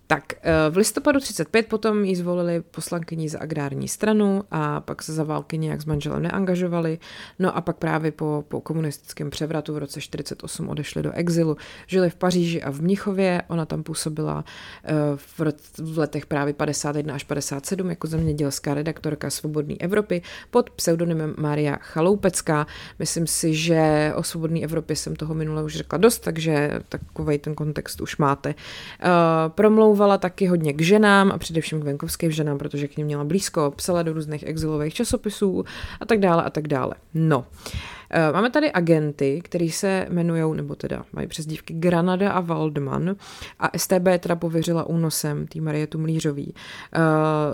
Tak 0.07 0.33
eh, 0.33 0.69
v 0.69 0.77
listopadu 0.77 1.19
35 1.19 1.67
potom 1.67 2.05
jí 2.05 2.15
zvolili 2.15 2.61
poslankyní 2.61 3.29
za 3.29 3.39
agrární 3.39 3.87
stranu 3.87 4.43
a 4.51 4.81
pak 4.81 5.03
se 5.03 5.13
za 5.13 5.23
války 5.23 5.57
nějak 5.57 5.81
s 5.81 5.85
manželem 5.85 6.23
neangažovali. 6.23 6.99
No 7.39 7.57
a 7.57 7.61
pak 7.61 7.77
právě 7.77 8.11
po, 8.11 8.43
po 8.47 8.61
komunistickém 8.61 9.29
převratu 9.29 9.73
v 9.73 9.77
roce 9.77 10.01
48 10.01 10.69
odešli 10.69 11.03
do 11.03 11.11
exilu. 11.11 11.57
Žili 11.87 12.09
v 12.09 12.15
Paříži 12.15 12.63
a 12.63 12.71
v 12.71 12.81
Mnichově. 12.81 13.41
Ona 13.47 13.65
tam 13.65 13.83
působila 13.83 14.45
eh, 14.83 14.93
v, 15.15 15.41
v 15.77 15.97
letech 15.97 16.25
právě 16.25 16.53
51 16.53 17.15
až 17.15 17.23
57 17.23 17.89
jako 17.89 18.07
zemědělská 18.07 18.73
redaktorka 18.73 19.29
Svobodné 19.29 19.75
Evropy 19.79 20.21
pod 20.51 20.69
pseudonymem 20.69 21.35
Maria 21.37 21.77
Chaloupecká. 21.81 22.67
Myslím 22.99 23.27
si, 23.27 23.53
že 23.53 24.11
o 24.15 24.23
Svobodné 24.23 24.59
Evropě 24.59 24.95
jsem 24.95 25.15
toho 25.15 25.33
minule 25.33 25.63
už 25.63 25.75
řekla 25.75 25.97
dost, 25.97 26.19
takže 26.19 26.79
takový 26.89 27.37
ten 27.37 27.55
kontext 27.55 28.01
už 28.01 28.17
máte. 28.17 28.49
Uh, 28.49 29.51
promlouvala 29.97 30.17
taky 30.17 30.47
hodně 30.47 30.73
k 30.73 30.81
ženám 30.81 31.31
a 31.31 31.37
především 31.37 31.81
k 31.81 31.83
venkovským 31.83 32.31
ženám, 32.31 32.57
protože 32.57 32.87
k 32.87 32.97
ním 32.97 33.05
měla 33.05 33.23
blízko, 33.23 33.73
psala 33.75 34.03
do 34.03 34.13
různých 34.13 34.43
exilových 34.43 34.93
časopisů 34.93 35.65
a 35.99 36.05
tak 36.05 36.19
dále 36.19 36.43
a 36.43 36.49
tak 36.49 36.67
dále. 36.67 36.93
No. 37.13 37.45
Eh, 37.65 37.96
máme 38.33 38.49
tady 38.49 38.71
agenty, 38.71 39.41
který 39.43 39.71
se 39.71 40.07
jmenují, 40.09 40.57
nebo 40.57 40.75
teda 40.75 41.05
mají 41.13 41.27
přezdívky 41.27 41.73
Granada 41.73 42.31
a 42.31 42.39
Waldman 42.39 43.15
a 43.59 43.77
STB 43.77 44.07
teda 44.19 44.35
pověřila 44.35 44.83
únosem 44.83 45.47
tý 45.47 45.61
Marie 45.61 45.87
Tumlířový. 45.87 46.53
Eh, 46.93 46.99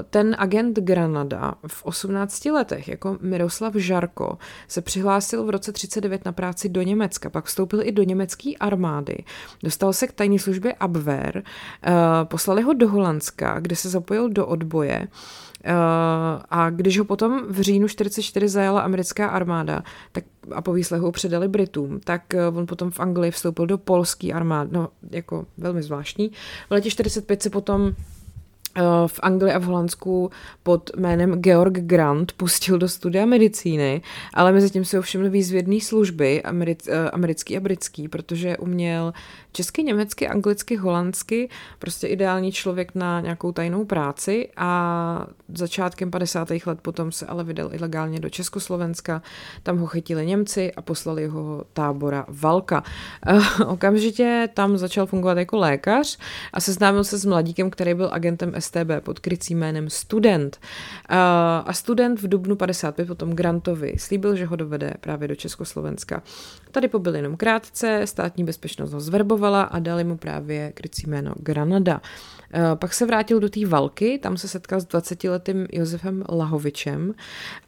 ten 0.09 0.35
agent 0.39 0.79
Granada 0.79 1.53
v 1.67 1.85
18 1.85 2.51
letech 2.51 2.87
jako 2.87 3.17
Miroslav 3.21 3.75
Žarko 3.75 4.37
se 4.67 4.81
přihlásil 4.81 5.45
v 5.45 5.49
roce 5.49 5.71
39 5.71 6.25
na 6.25 6.31
práci 6.31 6.69
do 6.69 6.81
Německa, 6.81 7.29
pak 7.29 7.45
vstoupil 7.45 7.81
i 7.83 7.91
do 7.91 8.03
německé 8.03 8.51
armády, 8.59 9.17
dostal 9.63 9.93
se 9.93 10.07
k 10.07 10.11
tajné 10.13 10.39
službě 10.39 10.73
Abwehr, 10.73 11.37
eh, 11.37 11.91
poslali 12.23 12.61
ho 12.61 12.73
do 12.73 12.89
Holandska, 12.89 13.59
kde 13.59 13.75
se 13.75 13.89
zapojil 13.89 14.29
do 14.29 14.47
odboje 14.47 15.07
a 16.49 16.69
když 16.69 16.99
ho 16.99 17.05
potom 17.05 17.41
v 17.49 17.61
říjnu 17.61 17.87
44 17.87 18.49
zajala 18.49 18.81
americká 18.81 19.27
armáda 19.27 19.83
tak 20.11 20.23
a 20.51 20.61
po 20.61 20.73
výslehu 20.73 21.11
předali 21.11 21.47
Britům, 21.47 21.99
tak 22.03 22.33
eh, 22.33 22.47
on 22.47 22.65
potom 22.65 22.91
v 22.91 22.99
Anglii 22.99 23.31
vstoupil 23.31 23.65
do 23.65 23.77
polské 23.77 24.33
armády, 24.33 24.69
no 24.73 24.89
jako 25.11 25.45
velmi 25.57 25.83
zvláštní. 25.83 26.31
V 26.69 26.71
letě 26.71 26.91
45 26.91 27.43
se 27.43 27.49
potom 27.49 27.93
Eh, 28.75 29.07
v 29.07 29.19
Anglii 29.23 29.53
a 29.53 29.59
v 29.59 29.63
Holandsku 29.63 30.31
pod 30.63 30.89
jménem 30.97 31.41
Georg 31.41 31.73
Grant 31.73 32.31
pustil 32.31 32.77
do 32.77 32.87
studia 32.87 33.25
medicíny, 33.25 34.01
ale 34.33 34.51
mezi 34.51 34.69
tím 34.69 34.85
si 34.85 34.97
ovšiml 34.97 35.29
výzvědné 35.29 35.81
služby 35.81 36.43
americ, 36.43 36.87
eh, 36.87 37.09
americký 37.09 37.57
a 37.57 37.59
britský, 37.59 38.07
protože 38.07 38.57
uměl 38.57 39.13
česky, 39.53 39.83
německy, 39.83 40.27
anglicky, 40.27 40.75
holandsky, 40.75 41.49
prostě 41.79 42.07
ideální 42.07 42.51
člověk 42.51 42.95
na 42.95 43.21
nějakou 43.21 43.51
tajnou 43.51 43.85
práci 43.85 44.49
a 44.57 45.27
začátkem 45.53 46.11
50. 46.11 46.49
let 46.65 46.79
potom 46.81 47.11
se 47.11 47.25
ale 47.25 47.43
vydal 47.43 47.73
ilegálně 47.73 48.19
do 48.19 48.29
Československa, 48.29 49.21
tam 49.63 49.77
ho 49.77 49.87
chytili 49.87 50.25
Němci 50.25 50.73
a 50.73 50.81
poslali 50.81 51.27
ho 51.27 51.63
tábora 51.73 52.25
Valka. 52.27 52.83
Eh, 53.27 53.63
okamžitě 53.65 54.49
tam 54.53 54.77
začal 54.77 55.05
fungovat 55.05 55.37
jako 55.37 55.57
lékař 55.57 56.17
a 56.53 56.59
seznámil 56.59 57.03
se 57.03 57.17
s 57.17 57.25
mladíkem, 57.25 57.69
který 57.69 57.93
byl 57.93 58.09
agentem 58.13 58.53
STB 58.59 58.91
pod 58.99 59.19
krycím 59.19 59.59
jménem 59.59 59.89
Student. 59.89 60.59
A 61.65 61.73
Student 61.73 62.21
v 62.21 62.27
dubnu 62.27 62.55
55 62.55 63.07
potom 63.07 63.33
Grantovi 63.33 63.95
slíbil, 63.97 64.35
že 64.35 64.45
ho 64.45 64.55
dovede 64.55 64.93
právě 64.99 65.27
do 65.27 65.35
Československa. 65.35 66.21
Tady 66.73 66.87
pobyl 66.87 67.15
jenom 67.15 67.37
krátce, 67.37 68.01
státní 68.05 68.43
bezpečnost 68.43 68.93
ho 68.93 68.99
zverbovala 68.99 69.61
a 69.63 69.79
dali 69.79 70.03
mu 70.03 70.17
právě 70.17 70.71
krycí 70.71 71.09
jméno 71.09 71.33
Granada. 71.39 72.01
Pak 72.75 72.93
se 72.93 73.05
vrátil 73.05 73.39
do 73.39 73.49
té 73.49 73.65
Valky, 73.65 74.19
tam 74.23 74.37
se 74.37 74.47
setkal 74.47 74.81
s 74.81 74.87
20-letým 74.87 75.67
Josefem 75.71 76.23
Lahovičem 76.29 77.13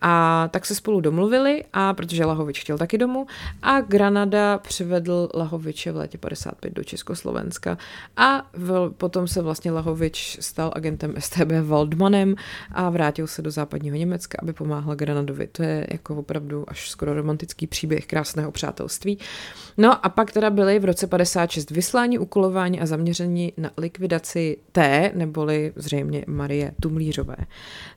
a 0.01 0.47
tak 0.51 0.65
se 0.65 0.75
spolu 0.75 1.01
domluvili 1.01 1.63
a 1.73 1.93
protože 1.93 2.25
Lahovič 2.25 2.61
chtěl 2.61 2.77
taky 2.77 2.97
domů 2.97 3.27
a 3.61 3.81
Granada 3.81 4.57
přivedl 4.57 5.29
Lahoviče 5.33 5.91
v 5.91 5.95
létě 5.95 6.17
55 6.17 6.73
do 6.73 6.83
Československa 6.83 7.77
a 8.17 8.47
v, 8.53 8.93
potom 8.97 9.27
se 9.27 9.41
vlastně 9.41 9.71
Lahovič 9.71 10.37
stal 10.41 10.71
agentem 10.75 11.13
STB 11.19 11.51
Waldmanem 11.63 12.35
a 12.71 12.89
vrátil 12.89 13.27
se 13.27 13.41
do 13.41 13.51
západního 13.51 13.95
Německa, 13.95 14.37
aby 14.41 14.53
pomáhal 14.53 14.95
Granadovi. 14.95 15.47
To 15.47 15.63
je 15.63 15.87
jako 15.91 16.15
opravdu 16.15 16.65
až 16.67 16.89
skoro 16.89 17.13
romantický 17.13 17.67
příběh 17.67 18.05
krásného 18.05 18.51
přátelství. 18.51 19.19
No 19.77 20.05
a 20.05 20.09
pak 20.09 20.31
teda 20.31 20.49
byli 20.49 20.79
v 20.79 20.85
roce 20.85 21.07
56 21.07 21.71
vyslání, 21.71 22.19
ukolování 22.19 22.81
a 22.81 22.85
zaměření 22.85 23.53
na 23.57 23.71
likvidaci 23.77 24.57
té, 24.75 25.11
neboli 25.13 25.73
zřejmě 25.75 26.23
Marie 26.27 26.71
Tumlířové. 26.81 27.35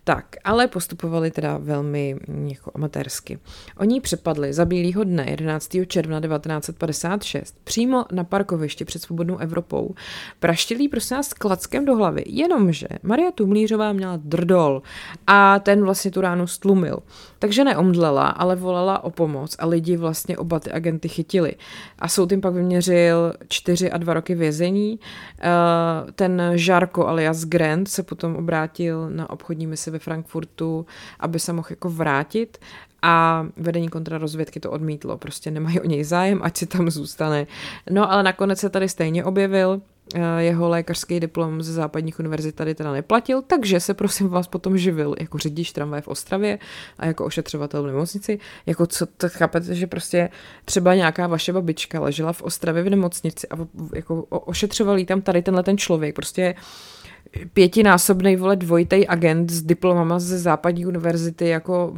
Tak, 0.05 0.25
ale 0.45 0.67
postupovali 0.67 1.31
teda 1.31 1.59
velmi 1.59 2.17
jako 2.47 2.71
amatérsky. 2.75 3.39
Oni 3.77 4.01
přepadli 4.01 4.53
za 4.53 4.65
bílýho 4.65 5.05
dne 5.05 5.27
11. 5.31 5.71
června 5.87 6.21
1956 6.21 7.57
přímo 7.65 8.05
na 8.13 8.25
parkovišti 8.25 8.85
před 8.85 9.03
svobodnou 9.03 9.39
Evropou. 9.39 9.95
Praštilí 10.41 10.89
prosím 10.89 11.09
nás 11.17 11.33
klackem 11.33 11.85
do 11.85 11.97
hlavy, 11.97 12.25
jenomže 12.27 12.89
Maria 13.03 13.31
Tumlířová 13.31 13.93
měla 13.93 14.17
drdol 14.17 14.83
a 15.27 15.59
ten 15.59 15.85
vlastně 15.85 16.11
tu 16.11 16.21
ránu 16.21 16.47
stlumil. 16.47 16.99
Takže 17.39 17.65
neomdlela, 17.65 18.27
ale 18.29 18.57
volala 18.57 19.05
o 19.05 19.11
pomoc 19.11 19.57
a 19.59 19.67
lidi 19.67 19.97
vlastně 19.97 20.39
oba 20.39 20.61
ty 20.61 20.73
agenty 20.73 21.09
chytili. 21.09 21.55
A 21.99 22.09
soud 22.09 22.31
jim 22.31 22.41
pak 22.41 22.55
vyměřil 22.55 23.33
čtyři 23.49 23.91
a 23.91 23.99
dva 23.99 24.15
roky 24.15 24.35
vězení. 24.35 25.01
Eh, 25.41 26.13
ten 26.13 26.43
Žarko 26.69 27.07
alias 27.07 27.45
Grant 27.45 27.89
se 27.89 28.03
potom 28.03 28.37
obrátil 28.37 29.11
na 29.11 29.31
obchodní 29.31 29.67
misi 29.67 29.91
ve 29.91 29.99
Frankfurtu, 29.99 30.87
aby 31.21 31.39
se 31.41 31.53
mohl 31.53 31.69
jako 31.71 31.91
vrátit 31.91 32.59
a 33.03 33.47
vedení 33.57 33.89
kontrarozvědky 33.89 34.61
to 34.61 34.71
odmítlo. 34.71 35.19
Prostě 35.19 35.51
nemají 35.51 35.81
o 35.81 35.87
něj 35.87 36.05
zájem, 36.05 36.41
ať 36.43 36.57
si 36.57 36.67
tam 36.67 36.91
zůstane. 36.91 37.47
No 37.91 38.13
ale 38.13 38.23
nakonec 38.23 38.59
se 38.59 38.69
tady 38.69 38.89
stejně 38.89 39.25
objevil, 39.25 39.81
jeho 40.39 40.69
lékařský 40.69 41.21
diplom 41.21 41.63
ze 41.63 41.73
západních 41.73 42.19
univerzit 42.19 42.55
tady 42.55 42.75
teda 42.75 42.93
neplatil, 42.93 43.43
takže 43.43 43.81
se 43.81 43.95
prosím 43.95 44.29
vás 44.29 44.47
potom 44.47 44.79
živil 44.79 45.15
jako 45.21 45.39
řidič 45.39 45.73
tramvaje 45.73 46.03
v 46.03 46.09
Ostravě 46.09 46.59
a 46.99 47.07
jako 47.07 47.25
ošetřovatel 47.25 47.83
v 47.83 47.87
nemocnici. 47.87 48.39
Jako 48.67 48.87
co 48.87 49.07
to 49.07 49.29
chápete, 49.29 49.75
že 49.75 49.87
prostě 49.87 50.31
třeba 50.65 50.95
nějaká 50.95 51.27
vaše 51.27 51.53
babička 51.53 52.01
ležela 52.01 52.33
v 52.33 52.43
Ostravě 52.43 52.83
v 52.83 52.91
nemocnici 52.91 53.49
a 53.49 53.57
jako 53.95 54.23
ošetřoval 54.23 55.05
tam 55.05 55.21
tady 55.23 55.43
tenhle 55.43 55.63
ten 55.63 55.79
člověk. 55.79 56.15
Prostě 56.15 56.55
pětinásobný 57.53 58.37
vole 58.37 58.57
dvojitý 58.57 59.07
agent 59.07 59.51
s 59.51 59.63
diplomama 59.63 60.19
ze 60.19 60.39
západní 60.39 60.87
univerzity 60.87 61.49
jako 61.49 61.95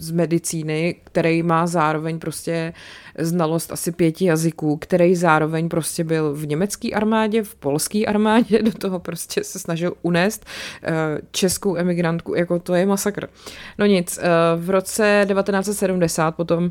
z 0.00 0.10
medicíny, 0.10 0.96
který 1.04 1.42
má 1.42 1.66
zároveň 1.66 2.18
prostě 2.18 2.72
znalost 3.18 3.72
asi 3.72 3.92
pěti 3.92 4.24
jazyků, 4.24 4.76
který 4.76 5.16
zároveň 5.16 5.68
prostě 5.68 6.04
byl 6.04 6.34
v 6.34 6.46
německé 6.46 6.90
armádě, 6.90 7.42
v 7.42 7.54
polské 7.54 8.04
armádě, 8.04 8.62
do 8.62 8.72
toho 8.72 9.00
prostě 9.00 9.44
se 9.44 9.58
snažil 9.58 9.94
unést 10.02 10.46
eh, 10.82 10.92
českou 11.30 11.76
emigrantku, 11.76 12.34
jako 12.34 12.58
to 12.58 12.74
je 12.74 12.86
masakr. 12.86 13.28
No 13.78 13.86
nic, 13.86 14.18
eh, 14.18 14.28
v 14.56 14.70
roce 14.70 15.26
1970 15.28 16.30
potom 16.32 16.70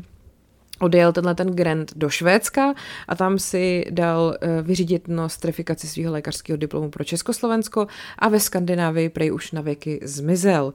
odjel 0.80 1.12
tenhle 1.12 1.34
ten 1.34 1.48
Grant 1.48 1.92
do 1.96 2.08
Švédska 2.08 2.74
a 3.08 3.14
tam 3.14 3.38
si 3.38 3.84
dal 3.90 4.36
uh, 4.42 4.66
vyřídit 4.66 5.08
nostrifikaci 5.08 5.88
svého 5.88 6.12
lékařského 6.12 6.56
diplomu 6.56 6.90
pro 6.90 7.04
Československo 7.04 7.86
a 8.18 8.28
ve 8.28 8.40
Skandinávii 8.40 9.08
prej 9.08 9.32
už 9.32 9.52
na 9.52 9.60
věky 9.60 10.00
zmizel. 10.02 10.74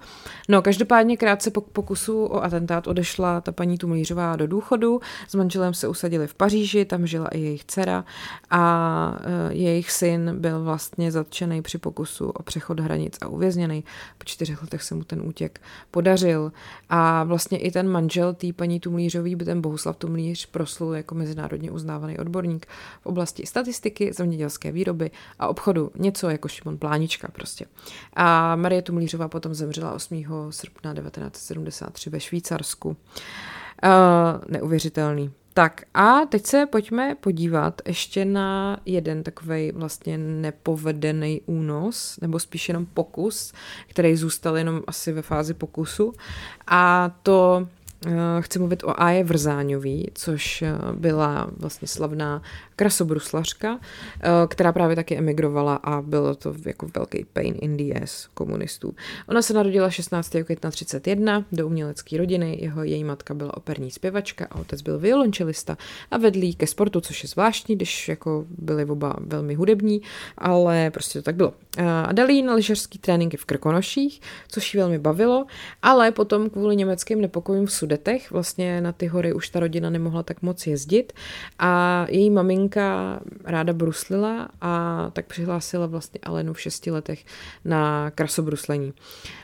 No, 0.50 0.62
každopádně 0.62 1.18
krátce 1.18 1.52
po 1.52 1.62
pokusu 1.62 2.26
o 2.26 2.44
atentát 2.44 2.88
odešla 2.88 3.42
ta 3.42 3.52
paní 3.52 3.78
Tumlířová 3.78 4.36
do 4.36 4.48
důchodu, 4.48 5.02
s 5.28 5.36
manželem 5.36 5.74
se 5.74 5.88
usadili 5.88 6.28
v 6.28 6.34
Paříži, 6.34 6.86
tam 6.86 7.08
žila 7.08 7.28
i 7.28 7.40
jejich 7.40 7.66
dcera 7.66 8.06
a 8.50 9.16
uh, 9.20 9.52
jejich 9.52 9.92
syn 9.92 10.36
byl 10.40 10.64
vlastně 10.64 11.12
zatčený 11.12 11.62
při 11.62 11.78
pokusu 11.78 12.30
o 12.30 12.44
přechod 12.44 12.80
hranic 12.80 13.18
a 13.22 13.28
uvězněný. 13.28 13.84
Po 14.18 14.24
čtyřech 14.26 14.62
letech 14.62 14.84
se 14.84 14.96
mu 14.96 15.04
ten 15.04 15.22
útěk 15.22 15.62
podařil 15.92 16.52
a 16.90 17.24
vlastně 17.24 17.58
i 17.58 17.72
ten 17.72 17.90
manžel 17.90 18.34
té 18.34 18.54
paní 18.54 18.80
Tumlířový 18.80 19.36
ten 19.36 19.62
Bohuslav 19.62 19.98
Tumlíř 20.00 20.46
proslul 20.46 20.94
jako 20.94 21.16
mezinárodně 21.16 21.72
uznávaný 21.72 22.18
odborník 22.18 22.66
v 23.02 23.06
oblasti 23.06 23.46
statistiky, 23.46 24.14
zemědělské 24.14 24.72
výroby 24.72 25.12
a 25.40 25.48
obchodu. 25.48 25.92
Něco 25.96 26.30
jako 26.30 26.48
Šimon 26.48 26.78
Plánička 26.78 27.28
prostě. 27.32 27.66
A 28.14 28.56
Marie 28.56 28.82
Tumlířová 28.82 29.28
potom 29.28 29.54
zemřela 29.54 29.94
8. 29.94 30.26
srpna 30.50 30.94
1973 30.94 32.10
ve 32.10 32.20
Švýcarsku. 32.20 32.90
Uh, 32.90 32.96
neuvěřitelný. 34.48 35.32
Tak 35.54 35.82
a 35.94 36.26
teď 36.26 36.46
se 36.46 36.66
pojďme 36.66 37.16
podívat 37.16 37.82
ještě 37.86 38.26
na 38.26 38.80
jeden 38.86 39.24
takový 39.24 39.72
vlastně 39.72 40.18
nepovedený 40.18 41.42
únos, 41.46 42.20
nebo 42.22 42.40
spíš 42.40 42.68
jenom 42.68 42.86
pokus, 42.86 43.54
který 43.88 44.16
zůstal 44.16 44.58
jenom 44.58 44.82
asi 44.88 45.12
ve 45.12 45.22
fázi 45.22 45.54
pokusu. 45.54 46.14
A 46.68 47.12
to 47.24 47.68
chci 48.42 48.60
mluvit 48.60 48.84
o 48.84 49.02
Aje 49.02 49.24
Vrzáňový, 49.24 50.12
což 50.14 50.62
eh, 50.62 50.74
byla 50.94 51.50
vlastně 51.58 51.88
slavná 51.88 52.42
krasobruslařka, 52.76 53.80
eh, 53.80 54.30
která 54.48 54.72
právě 54.72 54.96
taky 54.96 55.18
emigrovala 55.18 55.76
a 55.76 56.02
bylo 56.02 56.36
to 56.36 56.54
jako 56.66 56.88
velký 56.96 57.26
pain 57.34 57.56
in 57.62 57.78
the 57.78 58.04
ass 58.04 58.30
komunistů. 58.34 58.96
Ona 59.28 59.42
se 59.42 59.54
narodila 59.54 59.90
16. 59.90 60.44
května 60.44 60.72
31 60.72 61.46
do 61.52 61.68
umělecké 61.68 62.18
rodiny, 62.18 62.58
jeho 62.62 62.84
její 62.84 63.04
matka 63.04 63.34
byla 63.34 63.58
operní 63.58 63.92
zpěvačka 63.92 64.48
a 64.52 64.56
otec 64.56 64.82
byl 64.82 65.00
violončelista 65.00 65.78
a 66.12 66.18
vedlí 66.18 66.56
ke 66.56 66.68
sportu, 66.68 67.02
což 67.02 67.24
je 67.24 67.30
zvláštní, 67.30 67.76
když 67.76 68.10
jako 68.10 68.46
byli 68.50 68.86
oba 68.86 69.16
velmi 69.20 69.56
hudební, 69.56 70.02
ale 70.38 70.92
prostě 70.92 71.20
to 71.20 71.24
tak 71.24 71.36
bylo. 71.36 71.54
A 72.06 72.12
dali 72.12 72.34
jí 72.34 72.42
na 72.42 72.54
lyžařský 72.54 73.00
tréninky 73.00 73.38
v 73.38 73.46
Krkonoších, 73.46 74.22
což 74.48 74.74
ji 74.74 74.80
velmi 74.80 75.00
bavilo, 75.00 75.46
ale 75.82 76.12
potom 76.12 76.50
kvůli 76.50 76.76
německým 76.76 77.22
nepokojům 77.22 77.66
v 77.66 77.72
Sudetech 77.90 78.32
vlastně 78.32 78.82
na 78.82 78.92
ty 78.92 79.08
hory 79.08 79.34
už 79.34 79.50
ta 79.50 79.60
rodina 79.60 79.90
nemohla 79.90 80.24
tak 80.24 80.42
moc 80.42 80.68
jezdit 80.68 81.14
a 81.60 82.06
její 82.10 82.30
maminka 82.30 83.20
ráda 83.44 83.74
bruslila 83.74 84.50
a 84.62 85.10
tak 85.14 85.26
přihlásila 85.26 85.86
vlastně 85.86 86.20
Alenu 86.24 86.54
v 86.54 86.62
šesti 86.62 86.92
letech 86.92 87.26
na 87.66 88.12
krasobruslení. 88.12 88.94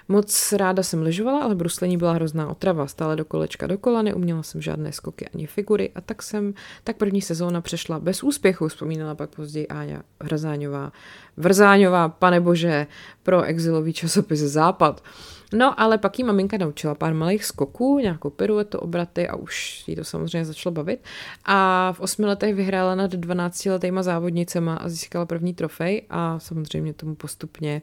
Moc 0.07 0.53
ráda 0.53 0.83
jsem 0.83 1.01
lyžovala, 1.01 1.43
ale 1.43 1.55
bruslení 1.55 1.97
byla 1.97 2.13
hrozná 2.13 2.49
otrava, 2.49 2.87
stále 2.87 3.15
do 3.15 3.25
kolečka 3.25 3.67
dokola, 3.67 4.01
neuměla 4.01 4.43
jsem 4.43 4.61
žádné 4.61 4.91
skoky 4.91 5.29
ani 5.33 5.47
figury 5.47 5.91
a 5.95 6.01
tak 6.01 6.23
jsem, 6.23 6.53
tak 6.83 6.97
první 6.97 7.21
sezóna 7.21 7.61
přešla 7.61 7.99
bez 7.99 8.23
úspěchu, 8.23 8.67
vzpomínala 8.67 9.15
pak 9.15 9.29
později 9.29 9.67
Áňa 9.67 10.01
Vrzáňová. 10.23 10.91
Vrzáňová, 11.37 12.09
pane 12.09 12.41
bože, 12.41 12.87
pro 13.23 13.43
exilový 13.43 13.93
časopis 13.93 14.39
Západ. 14.39 15.03
No, 15.55 15.79
ale 15.79 15.97
pak 15.97 16.19
jí 16.19 16.25
maminka 16.25 16.57
naučila 16.57 16.95
pár 16.95 17.13
malých 17.13 17.45
skoků, 17.45 17.99
nějakou 17.99 18.29
piruetu, 18.29 18.77
obraty 18.77 19.27
a 19.27 19.35
už 19.35 19.83
jí 19.87 19.95
to 19.95 20.03
samozřejmě 20.03 20.45
začalo 20.45 20.73
bavit. 20.73 20.99
A 21.45 21.91
v 21.93 21.99
osmi 21.99 22.25
letech 22.25 22.55
vyhrála 22.55 22.95
nad 22.95 23.11
12 23.11 23.65
letýma 23.65 24.03
závodnicema 24.03 24.75
a 24.75 24.89
získala 24.89 25.25
první 25.25 25.53
trofej 25.53 26.01
a 26.09 26.39
samozřejmě 26.39 26.93
tomu 26.93 27.15
postupně 27.15 27.81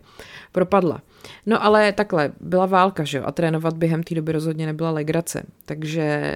propadla. 0.53 1.03
No 1.47 1.65
ale 1.65 1.93
takhle, 1.93 2.33
byla 2.41 2.67
válka, 2.67 3.05
že 3.05 3.19
jo, 3.19 3.25
a 3.27 3.33
trénovat 3.33 3.77
během 3.77 4.03
té 4.03 4.15
doby 4.15 4.33
rozhodně 4.33 4.67
nebyla 4.67 4.91
legrace, 4.91 5.43
takže 5.65 6.35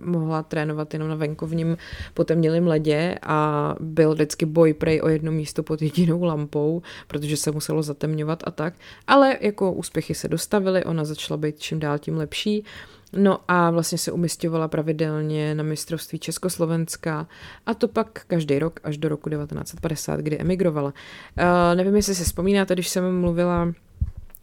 uh, 0.00 0.10
mohla 0.10 0.42
trénovat 0.42 0.94
jenom 0.94 1.08
na 1.08 1.14
venkovním 1.14 1.76
potemnělém 2.14 2.66
ledě 2.66 3.18
a 3.22 3.74
byl 3.80 4.14
vždycky 4.14 4.46
boj 4.46 4.72
prej 4.72 5.00
o 5.02 5.08
jedno 5.08 5.32
místo 5.32 5.62
pod 5.62 5.82
jedinou 5.82 6.22
lampou, 6.22 6.82
protože 7.06 7.36
se 7.36 7.50
muselo 7.50 7.82
zatemňovat 7.82 8.42
a 8.46 8.50
tak, 8.50 8.74
ale 9.06 9.38
jako 9.40 9.72
úspěchy 9.72 10.14
se 10.14 10.28
dostavily, 10.30 10.84
ona 10.84 11.04
začala 11.04 11.36
být 11.36 11.58
čím 11.58 11.80
dál 11.80 11.98
tím 11.98 12.16
lepší. 12.16 12.64
No 13.12 13.38
a 13.48 13.70
vlastně 13.70 13.98
se 13.98 14.12
umistovala 14.12 14.68
pravidelně 14.68 15.54
na 15.54 15.62
mistrovství 15.62 16.18
Československa 16.18 17.26
a 17.66 17.74
to 17.74 17.88
pak 17.88 18.24
každý 18.26 18.58
rok 18.58 18.80
až 18.84 18.98
do 18.98 19.08
roku 19.08 19.30
1950, 19.30 20.20
kdy 20.20 20.38
emigrovala. 20.38 20.92
Uh, 21.38 21.44
nevím, 21.74 21.96
jestli 21.96 22.14
si 22.14 22.24
vzpomínáte, 22.24 22.74
když 22.74 22.88
jsem 22.88 23.20
mluvila 23.20 23.72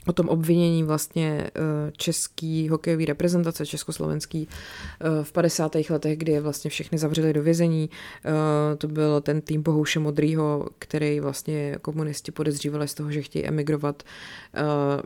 o 0.08 0.14
tom 0.14 0.30
obvinění 0.30 0.84
vlastně 0.84 1.44
eh, 1.48 1.92
český 1.98 2.70
hokejový 2.70 3.06
reprezentace, 3.06 3.66
československý 3.66 4.48
eh, 4.50 5.24
v 5.24 5.32
50. 5.32 5.76
letech, 5.90 6.18
kdy 6.18 6.32
je 6.32 6.42
vlastně 6.42 6.70
všechny 6.70 6.98
zavřeli 6.98 7.34
do 7.34 7.44
vězení. 7.44 7.90
Eh, 8.26 8.76
to 8.76 8.88
byl 8.88 9.22
ten 9.22 9.42
tým 9.42 9.62
Bohouše 9.62 10.00
Modrýho, 10.00 10.70
který 10.80 11.20
vlastně 11.20 11.76
komunisti 11.82 12.32
podezřívali 12.32 12.88
z 12.88 12.94
toho, 12.94 13.12
že 13.12 13.22
chtějí 13.22 13.46
emigrovat 13.46 14.04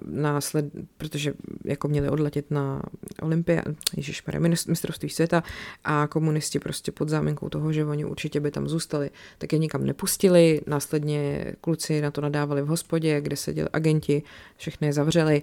násled, 0.06 0.66
protože 0.98 1.34
jako 1.66 1.88
měli 1.88 2.10
odletět 2.10 2.52
na 2.52 2.82
Olympia, 3.22 3.62
Ježíš 3.98 4.24
mistrovství 4.68 5.10
světa 5.10 5.44
a 5.84 6.08
komunisti 6.08 6.60
prostě 6.60 6.92
pod 6.92 7.10
záminkou 7.10 7.50
toho, 7.50 7.74
že 7.74 7.86
oni 7.86 8.06
určitě 8.06 8.40
by 8.40 8.52
tam 8.52 8.68
zůstali, 8.68 9.10
tak 9.38 9.54
je 9.54 9.60
nikam 9.60 9.86
nepustili. 9.86 10.62
Následně 10.68 11.46
kluci 11.62 12.02
na 12.02 12.12
to 12.12 12.22
nadávali 12.22 12.62
v 12.62 12.68
hospodě, 12.68 13.22
kde 13.22 13.36
seděli 13.36 13.70
agenti, 13.74 14.24
všechny 14.58 14.91
je 14.92 14.96
zavřeli. 14.96 15.42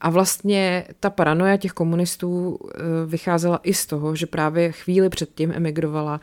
A 0.00 0.10
vlastně 0.10 0.84
ta 1.00 1.10
paranoja 1.10 1.56
těch 1.56 1.72
komunistů 1.72 2.58
eh, 2.62 2.78
vycházela 3.06 3.60
i 3.62 3.74
z 3.74 3.86
toho, 3.86 4.16
že 4.16 4.26
právě 4.26 4.72
chvíli 4.72 5.08
předtím 5.08 5.52
emigrovala 5.52 6.20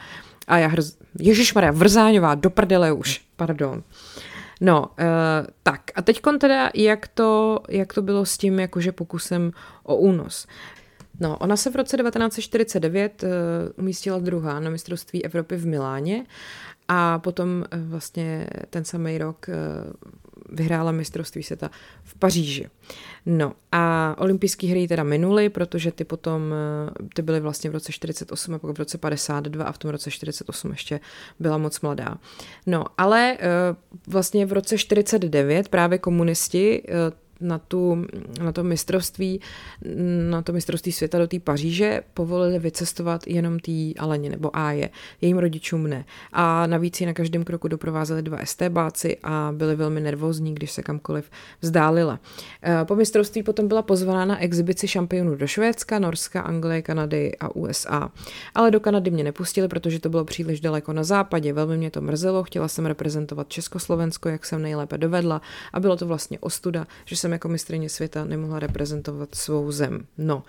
a 0.48 0.58
já 0.58 0.68
hrz... 0.68 0.98
Ježišmarja, 1.20 1.72
Vrzáňová, 1.72 2.36
do 2.36 2.50
prdele 2.50 2.92
už, 2.92 3.22
pardon. 3.36 3.84
No, 4.62 4.82
uh, 4.82 4.88
tak 5.64 5.82
a 5.96 6.02
teď 6.02 6.22
teda, 6.40 6.70
jak 6.76 7.08
to, 7.08 7.60
jak 7.70 7.94
to 7.94 8.02
bylo 8.02 8.26
s 8.26 8.38
tím 8.38 8.60
jakože 8.60 8.92
pokusem 8.92 9.52
o 9.84 9.96
únos. 9.96 10.48
No, 11.20 11.38
ona 11.38 11.58
se 11.58 11.72
v 11.72 11.76
roce 11.76 11.98
1949 11.98 13.24
uh, 13.24 13.30
eh, 13.30 13.34
umístila 13.78 14.20
druhá 14.20 14.60
na 14.60 14.70
mistrovství 14.70 15.26
Evropy 15.26 15.56
v 15.56 15.66
Miláně 15.66 16.26
a 16.88 17.20
potom 17.20 17.50
uh, 17.50 17.90
vlastně 17.90 18.48
ten 18.70 18.86
samý 18.86 19.18
rok 19.18 19.46
uh, 19.50 20.12
vyhrála 20.50 20.92
mistrovství 20.92 21.44
světa 21.44 21.72
v 22.04 22.16
Paříži. 22.20 22.68
No 23.26 23.54
a 23.72 24.16
olympijské 24.18 24.68
hry 24.68 24.88
teda 24.88 25.04
minuly, 25.04 25.50
protože 25.50 25.92
ty 25.92 26.04
potom, 26.04 26.54
ty 27.14 27.22
byly 27.22 27.40
vlastně 27.40 27.70
v 27.70 27.74
roce 27.74 27.92
48 27.92 28.54
a 28.54 28.60
pak 28.60 28.72
v 28.76 28.80
roce 28.80 28.98
52 28.98 29.66
a 29.66 29.72
v 29.72 29.78
tom 29.78 29.92
roce 29.92 30.12
48 30.12 30.72
ještě 30.72 31.00
byla 31.40 31.58
moc 31.58 31.82
mladá. 31.82 32.18
No 32.66 32.86
ale 32.98 33.38
eh, 33.40 33.48
vlastně 34.08 34.46
v 34.46 34.54
roce 34.54 34.78
49 34.78 35.70
právě 35.70 35.98
komunisti 35.98 36.84
eh, 36.88 37.23
na, 37.44 37.60
tu, 37.60 38.06
na 38.44 38.52
to 38.52 38.64
mistrovství, 38.64 39.42
na 40.30 40.42
to 40.42 40.54
mistrovství 40.54 40.92
světa 40.92 41.18
do 41.18 41.28
té 41.28 41.40
Paříže 41.40 42.02
povolili 42.14 42.60
vycestovat 42.60 43.28
jenom 43.28 43.60
té 43.60 43.72
Aleně 44.00 44.30
nebo 44.30 44.58
Áje, 44.58 44.90
jejím 45.22 45.38
rodičům 45.38 45.88
ne. 45.88 46.06
A 46.34 46.68
navíc 46.68 47.02
ji 47.02 47.08
na 47.08 47.14
každém 47.14 47.44
kroku 47.44 47.68
doprovázeli 47.68 48.22
dva 48.22 48.38
STBáci 48.44 49.18
a 49.24 49.54
byli 49.56 49.76
velmi 49.76 50.02
nervózní, 50.02 50.56
když 50.56 50.72
se 50.72 50.84
kamkoliv 50.84 51.30
vzdálila. 51.62 52.20
Eh, 52.64 52.86
po 52.86 52.96
mistrovství 52.96 53.44
potom 53.44 53.68
byla 53.68 53.82
pozvaná 53.82 54.26
na 54.26 54.42
exibici 54.42 54.88
šampionů 54.88 55.36
do 55.36 55.48
Švédska, 55.48 56.00
Norska, 56.00 56.42
Anglie, 56.42 56.82
Kanady 56.82 57.38
a 57.40 57.56
USA. 57.56 58.12
Ale 58.56 58.72
do 58.72 58.80
Kanady 58.80 59.12
mě 59.12 59.24
nepustili, 59.24 59.68
protože 59.68 60.00
to 60.00 60.10
bylo 60.10 60.26
příliš 60.26 60.62
daleko 60.62 60.94
na 60.94 61.04
západě, 61.04 61.54
velmi 61.54 61.78
mě 61.78 61.92
to 61.92 62.02
mrzelo, 62.02 62.44
chtěla 62.44 62.68
jsem 62.68 62.86
reprezentovat 62.86 63.50
Československo, 63.50 64.30
jak 64.30 64.46
jsem 64.46 64.62
nejlépe 64.62 64.98
dovedla 64.98 65.42
a 65.74 65.80
bylo 65.80 65.98
to 65.98 66.08
vlastně 66.08 66.40
ostuda, 66.40 66.88
že 67.06 67.16
jsem 67.16 67.32
jako 67.34 67.50
mistrině 67.50 67.90
světa 67.90 68.26
nemohla 68.26 68.60
reprezentovat 68.60 69.36
svou 69.36 69.72
zem. 69.72 70.06
No 70.18 70.44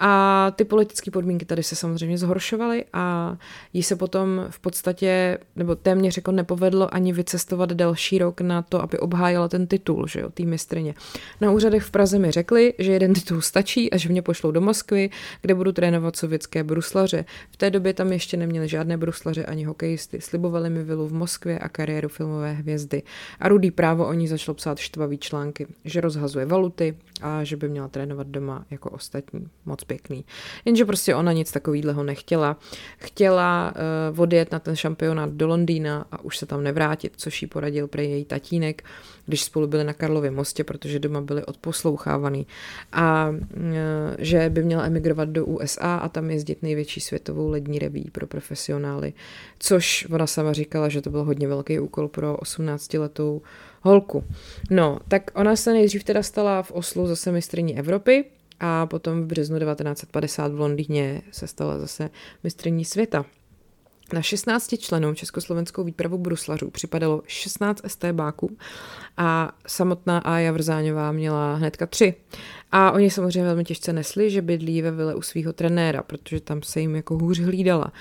a 0.00 0.52
ty 0.56 0.64
politické 0.64 1.10
podmínky 1.10 1.44
tady 1.44 1.62
se 1.62 1.76
samozřejmě 1.76 2.18
zhoršovaly 2.18 2.84
a 2.92 3.36
jí 3.72 3.82
se 3.82 3.96
potom 3.96 4.46
v 4.50 4.60
podstatě, 4.60 5.38
nebo 5.56 5.74
téměř 5.74 6.16
jako 6.16 6.32
nepovedlo 6.32 6.94
ani 6.94 7.12
vycestovat 7.12 7.72
další 7.72 8.18
rok 8.18 8.40
na 8.40 8.62
to, 8.62 8.82
aby 8.82 8.98
obhájila 8.98 9.48
ten 9.48 9.66
titul, 9.66 10.06
že 10.06 10.20
jo, 10.20 10.30
té 10.30 10.42
mistrině. 10.42 10.94
Na 11.40 11.50
úřadech 11.50 11.82
v 11.82 11.90
Praze 11.90 12.18
mi 12.18 12.30
řekli, 12.30 12.74
že 12.78 12.92
jeden 12.92 13.14
titul 13.14 13.40
stačí 13.40 13.92
a 13.92 13.96
že 13.96 14.08
mě 14.08 14.22
pošlou 14.22 14.50
do 14.50 14.60
Moskvy, 14.60 15.10
kde 15.42 15.54
budu 15.54 15.72
trénovat 15.72 16.16
sovětské 16.16 16.64
bruslaře. 16.64 17.24
V 17.50 17.56
té 17.56 17.70
době 17.70 17.94
tam 17.94 18.12
ještě 18.12 18.36
neměli 18.36 18.68
žádné 18.68 18.96
bruslaře 18.96 19.44
ani 19.44 19.64
hokejisty. 19.64 20.20
Slibovali 20.20 20.70
mi 20.70 20.84
vilu 20.84 21.08
v 21.08 21.12
Moskvě 21.12 21.58
a 21.58 21.68
kariéru 21.68 22.08
filmové 22.08 22.52
hvězdy. 22.52 23.02
A 23.40 23.48
rudý 23.48 23.70
právo 23.70 24.06
o 24.06 24.12
ní 24.12 24.28
začalo 24.28 24.54
psát 24.54 24.78
štvavý 24.78 25.18
články, 25.18 25.66
že 25.84 26.00
rozhazuje 26.18 26.46
valuty 26.46 26.96
a 27.22 27.44
že 27.44 27.56
by 27.56 27.68
měla 27.68 27.88
trénovat 27.88 28.26
doma 28.26 28.64
jako 28.70 28.90
ostatní. 28.90 29.48
Moc 29.66 29.84
pěkný. 29.84 30.24
Jenže 30.64 30.84
prostě 30.84 31.14
ona 31.14 31.32
nic 31.32 31.52
takového 31.52 32.02
nechtěla. 32.04 32.56
Chtěla 32.98 33.74
uh, 34.12 34.20
odjet 34.20 34.52
na 34.52 34.58
ten 34.58 34.76
šampionát 34.76 35.30
do 35.30 35.46
Londýna 35.46 36.06
a 36.12 36.24
už 36.24 36.38
se 36.38 36.46
tam 36.46 36.62
nevrátit, 36.62 37.12
což 37.16 37.42
jí 37.42 37.48
poradil 37.48 37.88
pro 37.88 38.00
její 38.00 38.24
tatínek, 38.24 38.84
když 39.26 39.44
spolu 39.44 39.66
byli 39.66 39.84
na 39.84 39.92
Karlově 39.92 40.30
mostě, 40.30 40.64
protože 40.64 40.98
doma 40.98 41.20
byli 41.20 41.44
odposlouchávaný. 41.44 42.46
A 42.92 43.28
uh, 43.28 43.64
že 44.18 44.50
by 44.50 44.62
měla 44.62 44.84
emigrovat 44.84 45.28
do 45.28 45.46
USA 45.46 45.96
a 45.96 46.08
tam 46.08 46.30
jezdit 46.30 46.62
největší 46.62 47.00
světovou 47.00 47.48
lední 47.48 47.78
reví 47.78 48.10
pro 48.12 48.26
profesionály. 48.26 49.12
Což 49.58 50.06
ona 50.10 50.26
sama 50.26 50.52
říkala, 50.52 50.88
že 50.88 51.02
to 51.02 51.10
byl 51.10 51.24
hodně 51.24 51.48
velký 51.48 51.80
úkol 51.80 52.08
pro 52.08 52.34
18-letou 52.34 53.42
holku. 53.82 54.24
No, 54.70 54.98
tak 55.08 55.30
ona 55.34 55.56
se 55.56 55.72
nejdřív 55.72 56.04
teda 56.04 56.22
stala 56.22 56.62
v 56.62 56.72
Oslu 56.72 57.06
zase 57.06 57.32
mistrní 57.32 57.78
Evropy 57.78 58.24
a 58.60 58.86
potom 58.86 59.22
v 59.22 59.26
březnu 59.26 59.58
1950 59.58 60.52
v 60.52 60.60
Londýně 60.60 61.22
se 61.30 61.46
stala 61.46 61.78
zase 61.78 62.10
mistrní 62.44 62.84
světa. 62.84 63.24
Na 64.12 64.22
16 64.22 64.74
členů 64.78 65.14
československou 65.14 65.84
výpravu 65.84 66.18
bruslařů 66.18 66.70
připadalo 66.70 67.22
16 67.26 67.82
STBáků 67.86 68.56
a 69.16 69.52
samotná 69.66 70.18
Aja 70.18 70.52
Vrzáňová 70.52 71.12
měla 71.12 71.54
hnedka 71.54 71.86
tři. 71.86 72.14
A 72.72 72.90
oni 72.90 73.10
samozřejmě 73.10 73.42
velmi 73.42 73.64
těžce 73.64 73.92
nesli, 73.92 74.30
že 74.30 74.42
bydlí 74.42 74.82
ve 74.82 74.90
vile 74.90 75.14
u 75.14 75.22
svého 75.22 75.52
trenéra, 75.52 76.02
protože 76.02 76.40
tam 76.40 76.62
se 76.62 76.80
jim 76.80 76.96
jako 76.96 77.18
hůř 77.18 77.38
hlídala. 77.38 77.92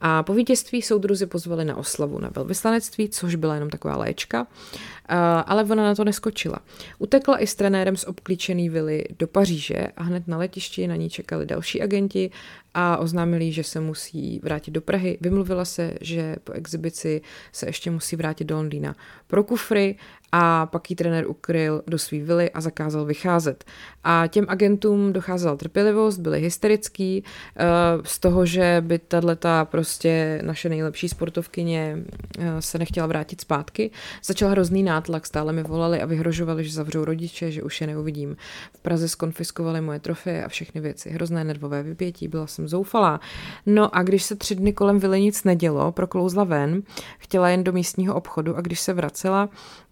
A 0.00 0.22
po 0.22 0.34
vítězství 0.34 0.82
soudruzi 0.82 1.26
pozvali 1.26 1.64
na 1.64 1.76
oslavu 1.76 2.18
na 2.18 2.30
velvyslanectví, 2.34 3.08
což 3.08 3.34
byla 3.34 3.54
jenom 3.54 3.70
taková 3.70 3.96
léčka, 3.96 4.46
ale 5.46 5.64
ona 5.64 5.84
na 5.84 5.94
to 5.94 6.04
neskočila. 6.04 6.58
Utekla 6.98 7.38
i 7.38 7.46
s 7.46 7.54
trenérem 7.54 7.96
z 7.96 8.04
obklíčený 8.04 8.68
vily 8.68 9.04
do 9.18 9.26
Paříže 9.26 9.86
a 9.96 10.02
hned 10.02 10.28
na 10.28 10.38
letišti 10.38 10.86
na 10.88 10.96
ní 10.96 11.10
čekali 11.10 11.46
další 11.46 11.82
agenti 11.82 12.30
a 12.78 12.96
oznámili, 12.96 13.52
že 13.52 13.64
se 13.64 13.80
musí 13.80 14.40
vrátit 14.42 14.70
do 14.70 14.80
Prahy. 14.80 15.18
Vymluvila 15.20 15.64
se, 15.64 15.94
že 16.00 16.36
po 16.44 16.52
exibici 16.52 17.22
se 17.52 17.66
ještě 17.66 17.90
musí 17.90 18.16
vrátit 18.16 18.44
do 18.44 18.56
Londýna 18.56 18.96
pro 19.26 19.44
kufry 19.44 19.96
a 20.32 20.66
pak 20.66 20.90
jí 20.90 20.96
trenér 20.96 21.26
ukryl 21.26 21.82
do 21.86 21.98
svý 21.98 22.20
vily 22.20 22.50
a 22.50 22.60
zakázal 22.60 23.04
vycházet. 23.04 23.64
A 24.04 24.26
těm 24.26 24.46
agentům 24.48 25.12
docházela 25.12 25.56
trpělivost, 25.56 26.18
byli 26.18 26.40
hysterický 26.40 27.24
eh, 27.56 27.64
z 28.04 28.18
toho, 28.18 28.46
že 28.46 28.82
by 28.86 28.98
tato 28.98 29.48
prostě 29.64 30.40
naše 30.42 30.68
nejlepší 30.68 31.08
sportovkyně 31.08 31.98
eh, 32.38 32.62
se 32.62 32.78
nechtěla 32.78 33.06
vrátit 33.06 33.40
zpátky. 33.40 33.90
Začal 34.24 34.50
hrozný 34.50 34.82
nátlak, 34.82 35.26
stále 35.26 35.52
mi 35.52 35.62
volali 35.62 36.00
a 36.00 36.06
vyhrožovali, 36.06 36.64
že 36.64 36.72
zavřou 36.72 37.04
rodiče, 37.04 37.50
že 37.50 37.62
už 37.62 37.80
je 37.80 37.86
neuvidím. 37.86 38.36
V 38.74 38.80
Praze 38.80 39.08
skonfiskovali 39.08 39.80
moje 39.80 40.00
trofeje 40.00 40.44
a 40.44 40.48
všechny 40.48 40.80
věci. 40.80 41.10
Hrozné 41.10 41.44
nervové 41.44 41.82
vypětí, 41.82 42.28
byla 42.28 42.46
jsem 42.46 42.68
zoufalá. 42.68 43.20
No 43.66 43.96
a 43.96 44.02
když 44.02 44.22
se 44.22 44.36
tři 44.36 44.54
dny 44.54 44.72
kolem 44.72 44.98
vily 44.98 45.20
nic 45.20 45.44
nedělo, 45.44 45.92
proklouzla 45.92 46.44
ven, 46.44 46.82
chtěla 47.18 47.48
jen 47.48 47.64
do 47.64 47.72
místního 47.72 48.14
obchodu 48.14 48.56
a 48.56 48.60
když 48.60 48.80
se 48.80 48.92
vracela, 48.92 49.48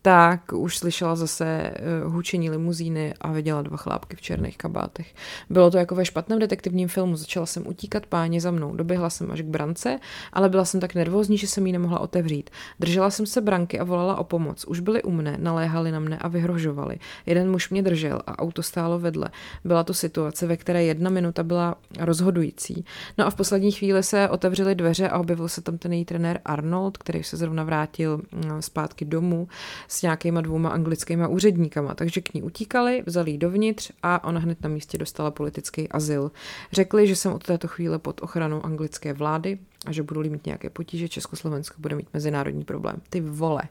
tak 0.07 0.53
už 0.53 0.79
slyšela 0.79 1.17
zase 1.17 1.75
uh, 2.05 2.13
hučení 2.13 2.51
limuzíny 2.51 3.15
a 3.21 3.33
viděla 3.33 3.63
dva 3.63 3.77
chlápky 3.77 4.17
v 4.17 4.21
černých 4.21 4.59
kabátech. 4.59 5.15
Bylo 5.51 5.71
to 5.71 5.79
jako 5.79 5.95
ve 5.95 6.05
špatném 6.05 6.39
detektivním 6.39 6.89
filmu. 6.89 7.17
Začala 7.17 7.47
jsem 7.47 7.67
utíkat 7.67 8.07
páně 8.07 8.41
za 8.41 8.51
mnou. 8.51 8.77
Doběhla 8.77 9.11
jsem 9.11 9.31
až 9.31 9.41
k 9.41 9.45
brance, 9.45 9.99
ale 10.33 10.49
byla 10.49 10.65
jsem 10.65 10.81
tak 10.81 10.95
nervózní, 10.95 11.39
že 11.39 11.47
jsem 11.47 11.67
ji 11.67 11.73
nemohla 11.73 12.01
otevřít. 12.01 12.51
Držela 12.81 13.11
jsem 13.11 13.27
se 13.27 13.41
branky 13.41 13.81
a 13.81 13.85
volala 13.85 14.19
o 14.19 14.25
pomoc. 14.25 14.65
Už 14.65 14.81
byli 14.81 15.03
u 15.03 15.11
mne, 15.11 15.37
naléhali 15.41 15.93
na 15.93 16.01
mne 16.01 16.19
a 16.19 16.29
vyhrožovali. 16.29 16.99
Jeden 17.27 17.51
muž 17.51 17.71
mě 17.71 17.83
držel 17.83 18.21
a 18.27 18.39
auto 18.39 18.63
stálo 18.63 18.99
vedle. 18.99 19.31
Byla 19.65 19.85
to 19.85 19.95
situace, 19.95 20.47
ve 20.47 20.57
které 20.57 20.85
jedna 20.85 21.11
minuta 21.11 21.43
byla 21.43 21.75
rozhodující. 22.01 22.85
No 23.19 23.27
a 23.27 23.31
v 23.31 23.35
poslední 23.35 23.73
chvíli 23.73 24.03
se 24.03 24.29
otevřely 24.29 24.75
dveře 24.75 25.09
a 25.09 25.19
objevil 25.19 25.49
se 25.49 25.63
tam 25.63 25.79
ten 25.79 25.93
její 25.93 26.05
trenér 26.05 26.41
Arnold, 26.45 26.99
který 26.99 27.23
se 27.23 27.37
zrovna 27.37 27.65
vrátil 27.65 28.17
mm, 28.17 28.63
zpátky 28.63 29.05
domů 29.05 29.49
s 29.95 30.03
nějakýma 30.03 30.41
dvouma 30.41 30.69
anglickýma 30.69 31.29
úředníkama, 31.29 31.95
takže 31.95 32.21
k 32.21 32.35
ní 32.35 32.43
utíkali, 32.43 33.03
vzali 33.07 33.31
ji 33.31 33.39
dovnitř 33.39 33.91
a 34.03 34.25
ona 34.25 34.41
hned 34.41 34.63
na 34.63 34.69
místě 34.69 34.99
dostala 34.99 35.31
politický 35.31 35.89
azyl. 35.89 36.31
Řekli, 36.73 37.07
že 37.07 37.17
jsem 37.17 37.33
od 37.33 37.45
této 37.45 37.69
chvíle 37.69 37.99
pod 37.99 38.23
ochranou 38.23 38.65
anglické 38.65 39.13
vlády 39.13 39.59
a 39.87 39.93
že 39.93 40.03
budu 40.03 40.31
mít 40.31 40.47
nějaké 40.47 40.71
potíže, 40.71 41.09
Československo 41.09 41.75
bude 41.79 41.97
mít 41.97 42.09
mezinárodní 42.15 42.65
problém. 42.65 42.97
Ty 43.11 43.21
vole. 43.21 43.63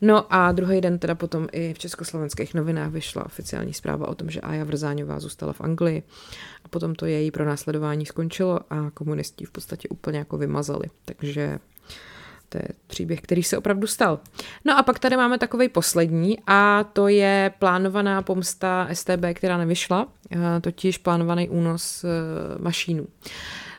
No 0.00 0.34
a 0.34 0.52
druhý 0.52 0.80
den 0.80 0.98
teda 0.98 1.14
potom 1.14 1.48
i 1.52 1.74
v 1.74 1.78
československých 1.78 2.54
novinách 2.54 2.90
vyšla 2.90 3.26
oficiální 3.26 3.74
zpráva 3.74 4.08
o 4.08 4.14
tom, 4.14 4.30
že 4.30 4.40
Aja 4.40 4.64
Vrzáňová 4.64 5.20
zůstala 5.20 5.52
v 5.52 5.60
Anglii 5.60 6.02
a 6.64 6.68
potom 6.68 6.94
to 6.94 7.06
její 7.06 7.30
pronásledování 7.30 8.06
skončilo 8.06 8.60
a 8.70 8.90
komunisti 8.90 9.44
v 9.44 9.50
podstatě 9.50 9.88
úplně 9.88 10.18
jako 10.18 10.38
vymazali. 10.38 10.84
Takže 11.04 11.58
To 12.48 12.58
je 12.58 12.68
příběh, 12.86 13.20
který 13.20 13.42
se 13.42 13.58
opravdu 13.58 13.86
stal. 13.86 14.20
No 14.64 14.78
a 14.78 14.82
pak 14.82 14.98
tady 14.98 15.16
máme 15.16 15.38
takový 15.38 15.68
poslední 15.68 16.38
a 16.46 16.84
to 16.92 17.08
je 17.08 17.52
plánovaná 17.58 18.22
pomsta 18.22 18.88
STB, 18.92 19.24
která 19.34 19.58
nevyšla, 19.58 20.08
totiž 20.60 20.98
plánovaný 20.98 21.48
únos 21.48 22.04
mašínů 22.58 23.06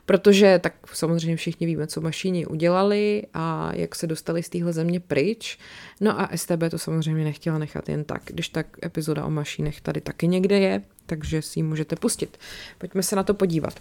protože 0.09 0.59
tak 0.59 0.73
samozřejmě 0.93 1.35
všichni 1.35 1.67
víme, 1.67 1.87
co 1.87 2.01
mašíni 2.01 2.45
udělali 2.45 3.23
a 3.33 3.71
jak 3.75 3.95
se 3.95 4.07
dostali 4.07 4.43
z 4.43 4.49
téhle 4.49 4.73
země 4.73 4.99
pryč. 4.99 5.57
No 6.01 6.21
a 6.21 6.29
STB 6.35 6.63
to 6.71 6.77
samozřejmě 6.77 7.23
nechtěla 7.23 7.57
nechat 7.57 7.89
jen 7.89 8.03
tak, 8.03 8.21
když 8.25 8.49
tak 8.49 8.67
epizoda 8.85 9.25
o 9.25 9.29
mašínech 9.29 9.81
tady 9.81 10.01
taky 10.01 10.27
někde 10.27 10.59
je, 10.59 10.81
takže 11.05 11.41
si 11.41 11.59
ji 11.59 11.63
můžete 11.63 11.95
pustit. 11.95 12.37
Pojďme 12.77 13.03
se 13.03 13.15
na 13.15 13.23
to 13.23 13.33
podívat. 13.33 13.73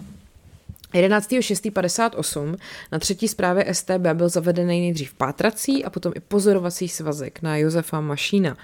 11.6.58 0.94 2.56
na 2.92 2.98
třetí 2.98 3.28
zprávě 3.28 3.74
STB 3.74 4.06
byl 4.14 4.28
zavedený 4.28 4.80
nejdřív 4.80 5.14
pátrací 5.14 5.84
a 5.84 5.90
potom 5.90 6.12
i 6.16 6.20
pozorovací 6.20 6.88
svazek 6.88 7.42
na 7.42 7.56
Josefa 7.56 8.00
Mašína. 8.00 8.50
Uh, 8.50 8.58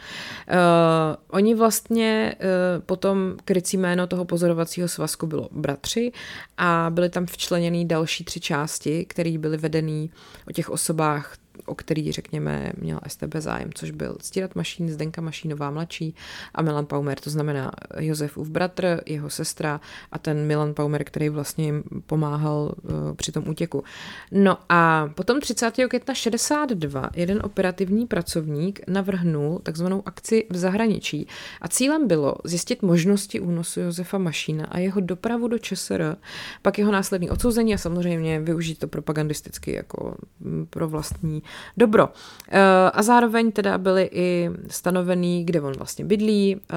oni 1.28 1.54
vlastně 1.54 2.34
uh, 2.38 2.82
potom 2.82 3.37
krycí 3.44 3.76
jméno 3.76 4.06
toho 4.06 4.24
pozorovacího 4.24 4.88
svazku 4.88 5.26
bylo 5.26 5.48
bratři 5.52 6.12
a 6.56 6.87
byly 6.90 7.10
tam 7.10 7.26
včleněny 7.26 7.84
další 7.84 8.24
tři 8.24 8.40
části, 8.40 9.04
které 9.04 9.38
byly 9.38 9.56
vedený 9.56 10.10
o 10.48 10.52
těch 10.52 10.70
osobách 10.70 11.37
o 11.67 11.75
který, 11.75 12.12
řekněme, 12.12 12.73
měl 12.79 13.01
STB 13.07 13.35
zájem, 13.38 13.71
což 13.75 13.90
byl 13.90 14.17
Stírat 14.21 14.55
Mašín, 14.55 14.88
Zdenka 14.88 15.23
Mašínová 15.23 15.71
mladší 15.71 16.14
a 16.55 16.62
Milan 16.62 16.87
Paumer, 16.87 17.21
to 17.21 17.31
znamená 17.31 17.73
Josefův 18.01 18.49
bratr, 18.49 19.01
jeho 19.07 19.31
sestra 19.31 19.81
a 20.12 20.19
ten 20.19 20.47
Milan 20.47 20.75
Paumer, 20.75 21.05
který 21.05 21.29
vlastně 21.29 21.64
jim 21.64 21.85
pomáhal 22.07 22.75
uh, 22.83 23.14
při 23.14 23.33
tom 23.33 23.49
útěku. 23.49 23.85
No 24.33 24.59
a 24.69 25.11
potom 25.14 25.40
30. 25.40 25.71
května 25.88 26.14
62 26.14 27.11
jeden 27.14 27.40
operativní 27.45 28.07
pracovník 28.07 28.81
navrhnul 28.88 29.59
takzvanou 29.59 30.03
akci 30.07 30.47
v 30.51 30.57
zahraničí 30.57 31.29
a 31.61 31.69
cílem 31.69 32.09
bylo 32.09 32.35
zjistit 32.45 32.83
možnosti 32.83 33.40
únosu 33.40 33.81
Josefa 33.81 34.19
Mašína 34.19 34.67
a 34.67 34.79
jeho 34.79 35.01
dopravu 35.01 35.49
do 35.49 35.59
ČSR, 35.59 36.17
pak 36.62 36.79
jeho 36.79 36.93
následný 36.93 37.31
odsouzení 37.31 37.75
a 37.75 37.79
samozřejmě 37.79 38.40
využít 38.40 38.79
to 38.79 38.88
propagandisticky 38.88 39.73
jako 39.73 40.17
mm, 40.40 40.67
pro 40.71 40.88
vlastní 40.88 41.42
dobro. 41.77 42.09
Eh, 42.49 42.61
a 42.92 43.03
zároveň 43.03 43.53
teda 43.53 43.79
byly 43.79 44.11
i 44.13 44.51
stanovený, 44.69 45.45
kde 45.45 45.61
on 45.61 45.73
vlastně 45.73 46.05
bydlí, 46.05 46.57
eh, 46.57 46.77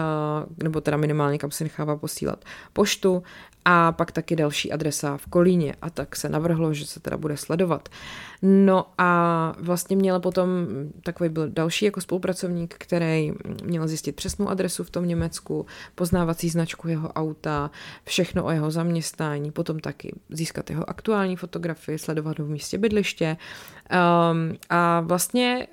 nebo 0.64 0.82
teda 0.82 0.98
minimálně 0.98 1.38
kam 1.38 1.52
si 1.52 1.64
nechává 1.64 1.96
posílat 1.96 2.46
poštu 2.74 3.24
a 3.66 3.92
pak 3.92 4.12
taky 4.12 4.36
další 4.36 4.72
adresa 4.72 5.18
v 5.18 5.28
Kolíně 5.28 5.76
a 5.82 5.90
tak 5.90 6.16
se 6.16 6.30
navrhlo, 6.30 6.74
že 6.74 6.86
se 6.86 7.00
teda 7.00 7.18
bude 7.18 7.38
sledovat. 7.38 7.90
No 8.42 8.86
a 8.98 9.54
vlastně 9.60 9.96
měl 9.96 10.20
potom, 10.20 10.50
takový 11.04 11.30
byl 11.30 11.50
další 11.50 11.86
jako 11.86 12.02
spolupracovník, 12.02 12.76
který 12.78 13.34
měl 13.64 13.88
zjistit 13.88 14.16
přesnou 14.16 14.50
adresu 14.50 14.84
v 14.84 14.90
tom 14.90 15.08
Německu, 15.08 15.66
poznávací 15.96 16.50
značku 16.50 16.88
jeho 16.88 17.10
auta, 17.10 17.72
všechno 18.04 18.46
o 18.46 18.52
jeho 18.52 18.72
zaměstnání, 18.72 19.52
potom 19.52 19.80
taky 19.80 20.16
získat 20.30 20.70
jeho 20.70 20.90
aktuální 20.90 21.36
fotografii, 21.36 21.98
sledovat 21.98 22.40
ho 22.40 22.46
v 22.46 22.50
místě 22.50 22.78
bydliště. 22.78 23.38
Um, 23.92 24.58
a 24.70 25.00
vlastně 25.00 25.68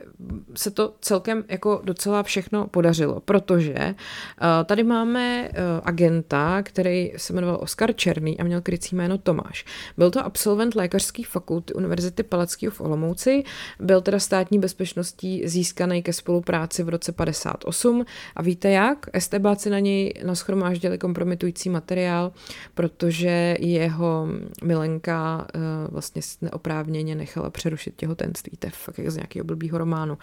se 0.54 0.70
to 0.70 0.94
celkem 1.00 1.44
jako 1.48 1.80
docela 1.84 2.22
všechno 2.22 2.66
podařilo, 2.66 3.20
protože 3.20 3.74
uh, 3.74 4.46
tady 4.64 4.82
máme 4.84 5.48
uh, 5.48 5.58
agenta, 5.84 6.62
který 6.62 7.12
se 7.16 7.32
jmenoval 7.32 7.58
Oskar 7.60 7.92
Černý 7.92 8.40
a 8.40 8.44
měl 8.44 8.60
krycí 8.60 8.96
jméno 8.96 9.18
Tomáš. 9.18 9.64
Byl 9.96 10.10
to 10.10 10.24
absolvent 10.24 10.74
lékařské 10.74 11.22
fakulty 11.28 11.74
Univerzity 11.74 12.22
Palackého 12.22 12.53
v 12.70 12.80
Olomouci, 12.80 13.44
byl 13.80 14.00
teda 14.00 14.18
státní 14.18 14.58
bezpečností 14.58 15.42
získaný 15.48 16.02
ke 16.02 16.12
spolupráci 16.12 16.82
v 16.82 16.88
roce 16.88 17.12
58 17.12 18.04
a 18.36 18.42
víte 18.42 18.70
jak? 18.70 19.06
STBáci 19.18 19.70
na 19.70 19.78
něj 19.78 20.14
naschromáždili 20.24 20.98
kompromitující 20.98 21.70
materiál, 21.70 22.32
protože 22.74 23.56
jeho 23.60 24.28
milenka 24.64 25.46
uh, 25.54 25.60
vlastně 25.92 26.22
neoprávněně 26.40 27.14
nechala 27.14 27.50
přerušit 27.50 27.94
těhotenství. 27.96 28.56
To 28.58 28.66
je 28.66 28.70
fakt 28.70 28.98
jak 28.98 29.10
z 29.10 29.16
nějakého 29.16 29.44
blbýho 29.44 29.78
románu. 29.78 30.18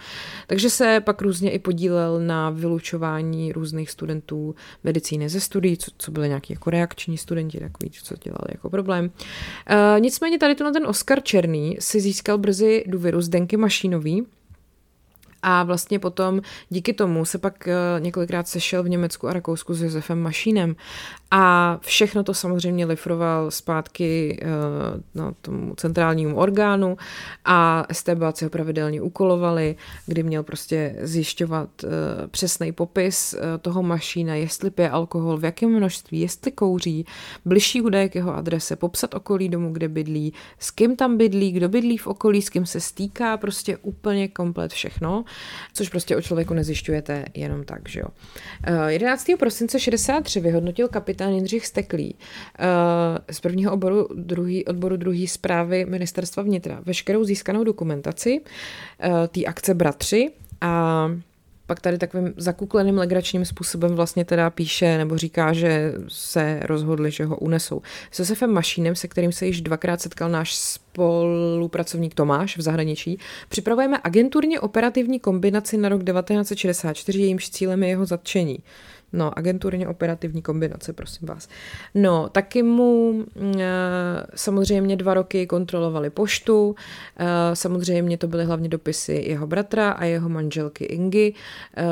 Takže 0.46 0.70
se 0.70 1.00
pak 1.00 1.22
různě 1.22 1.50
i 1.50 1.58
podílel 1.58 2.20
na 2.20 2.50
vylučování 2.50 3.52
různých 3.52 3.90
studentů 3.90 4.54
medicíny 4.84 5.28
ze 5.28 5.40
studií, 5.40 5.76
co, 5.76 5.90
co 5.98 6.10
byly 6.10 6.28
nějaký 6.28 6.52
jako 6.52 6.70
reakční 6.70 7.18
studenti, 7.18 7.60
takový, 7.60 7.90
co 7.90 8.14
dělali 8.16 8.48
jako 8.48 8.70
problém. 8.70 9.04
Uh, 9.04 10.00
nicméně 10.00 10.38
tady 10.38 10.54
ten 10.54 10.86
Oscar 10.86 11.22
Černý 11.22 11.76
si 11.80 12.00
získal 12.00 12.21
brzy 12.38 12.84
důvěru 12.86 13.20
z 13.20 13.28
Denky 13.28 13.56
Mašínový, 13.56 14.26
a 15.42 15.62
vlastně 15.62 15.98
potom 15.98 16.40
díky 16.68 16.92
tomu 16.92 17.24
se 17.24 17.38
pak 17.38 17.68
eh, 17.68 17.74
několikrát 17.98 18.48
sešel 18.48 18.82
v 18.82 18.88
Německu 18.88 19.28
a 19.28 19.32
Rakousku 19.32 19.74
s 19.74 19.82
Josefem 19.82 20.20
Mašínem. 20.20 20.76
A 21.34 21.78
všechno 21.82 22.24
to 22.24 22.34
samozřejmě 22.34 22.86
lifroval 22.86 23.50
zpátky 23.50 24.38
uh, 24.42 25.00
na 25.14 25.32
tomu 25.40 25.74
centrálnímu 25.74 26.36
orgánu 26.36 26.96
a 27.44 27.86
STBáci 27.92 28.44
ho 28.44 28.50
pravidelně 28.50 29.02
úkolovali, 29.02 29.76
kdy 30.06 30.22
měl 30.22 30.42
prostě 30.42 30.96
zjišťovat 31.00 31.68
uh, 31.84 31.90
přesný 32.30 32.72
popis 32.72 33.34
toho 33.60 33.82
mašína, 33.82 34.34
jestli 34.34 34.70
pije 34.70 34.90
alkohol, 34.90 35.36
v 35.36 35.44
jakém 35.44 35.70
množství, 35.70 36.20
jestli 36.20 36.52
kouří, 36.52 37.06
bližší 37.44 37.82
údaje 37.82 38.08
k 38.08 38.14
jeho 38.14 38.36
adrese, 38.36 38.76
popsat 38.76 39.14
okolí 39.14 39.48
domu, 39.48 39.72
kde 39.72 39.88
bydlí, 39.88 40.32
s 40.58 40.70
kým 40.70 40.96
tam 40.96 41.16
bydlí, 41.16 41.52
kdo 41.52 41.68
bydlí 41.68 41.96
v 41.96 42.06
okolí, 42.06 42.42
s 42.42 42.48
kým 42.48 42.66
se 42.66 42.80
stýká, 42.80 43.36
prostě 43.36 43.76
úplně 43.76 44.28
komplet 44.28 44.72
všechno, 44.72 45.24
což 45.72 45.88
prostě 45.88 46.16
o 46.16 46.22
člověku 46.22 46.54
nezjišťujete 46.54 47.24
jenom 47.34 47.64
tak, 47.64 47.88
že 47.88 48.00
jo. 48.00 48.06
11. 48.86 49.26
prosince 49.38 49.80
63 49.80 50.40
vyhodnotil 50.40 50.88
kapitán 50.88 51.32
Jindřich 51.32 51.66
Steklý 51.66 52.14
z 53.30 53.40
prvního 53.40 53.72
oboru 53.72 54.08
druhý, 54.14 54.64
odboru 54.64 54.96
druhé 54.96 55.26
zprávy 55.26 55.84
ministerstva 55.84 56.42
vnitra 56.42 56.80
veškerou 56.84 57.24
získanou 57.24 57.64
dokumentaci 57.64 58.40
té 59.28 59.44
akce 59.44 59.74
Bratři 59.74 60.30
a 60.60 61.06
pak 61.66 61.80
tady 61.80 61.98
takovým 61.98 62.34
zakukleným 62.36 62.98
legračním 62.98 63.44
způsobem 63.44 63.94
vlastně 63.94 64.24
teda 64.24 64.50
píše 64.50 64.98
nebo 64.98 65.18
říká, 65.18 65.52
že 65.52 65.94
se 66.08 66.60
rozhodli, 66.62 67.10
že 67.10 67.24
ho 67.24 67.36
unesou. 67.36 67.82
S 68.10 68.18
Josefem 68.18 68.52
Mašínem, 68.52 68.96
se 68.96 69.08
kterým 69.08 69.32
se 69.32 69.46
již 69.46 69.60
dvakrát 69.60 70.00
setkal 70.00 70.28
náš 70.28 70.54
spolupracovník 70.54 72.14
Tomáš 72.14 72.56
v 72.56 72.60
zahraničí, 72.60 73.18
připravujeme 73.48 73.98
agenturně 74.04 74.60
operativní 74.60 75.20
kombinaci 75.20 75.76
na 75.76 75.88
rok 75.88 76.04
1964, 76.04 77.20
jejímž 77.20 77.50
cílem 77.50 77.82
je 77.82 77.88
jeho 77.88 78.06
zatčení. 78.06 78.58
No, 79.12 79.38
agenturně 79.38 79.88
operativní 79.88 80.42
kombinace, 80.42 80.92
prosím 80.92 81.28
vás. 81.28 81.48
No, 81.94 82.28
taky 82.28 82.62
mu 82.62 83.24
e, 83.58 83.66
samozřejmě 84.34 84.96
dva 84.96 85.14
roky 85.14 85.46
kontrolovali 85.46 86.10
poštu, 86.10 86.76
e, 87.16 87.56
samozřejmě 87.56 88.18
to 88.18 88.26
byly 88.28 88.44
hlavně 88.44 88.68
dopisy 88.68 89.24
jeho 89.26 89.46
bratra 89.46 89.90
a 89.90 90.04
jeho 90.04 90.28
manželky 90.28 90.84
Ingy 90.84 91.34
e, 91.76 91.84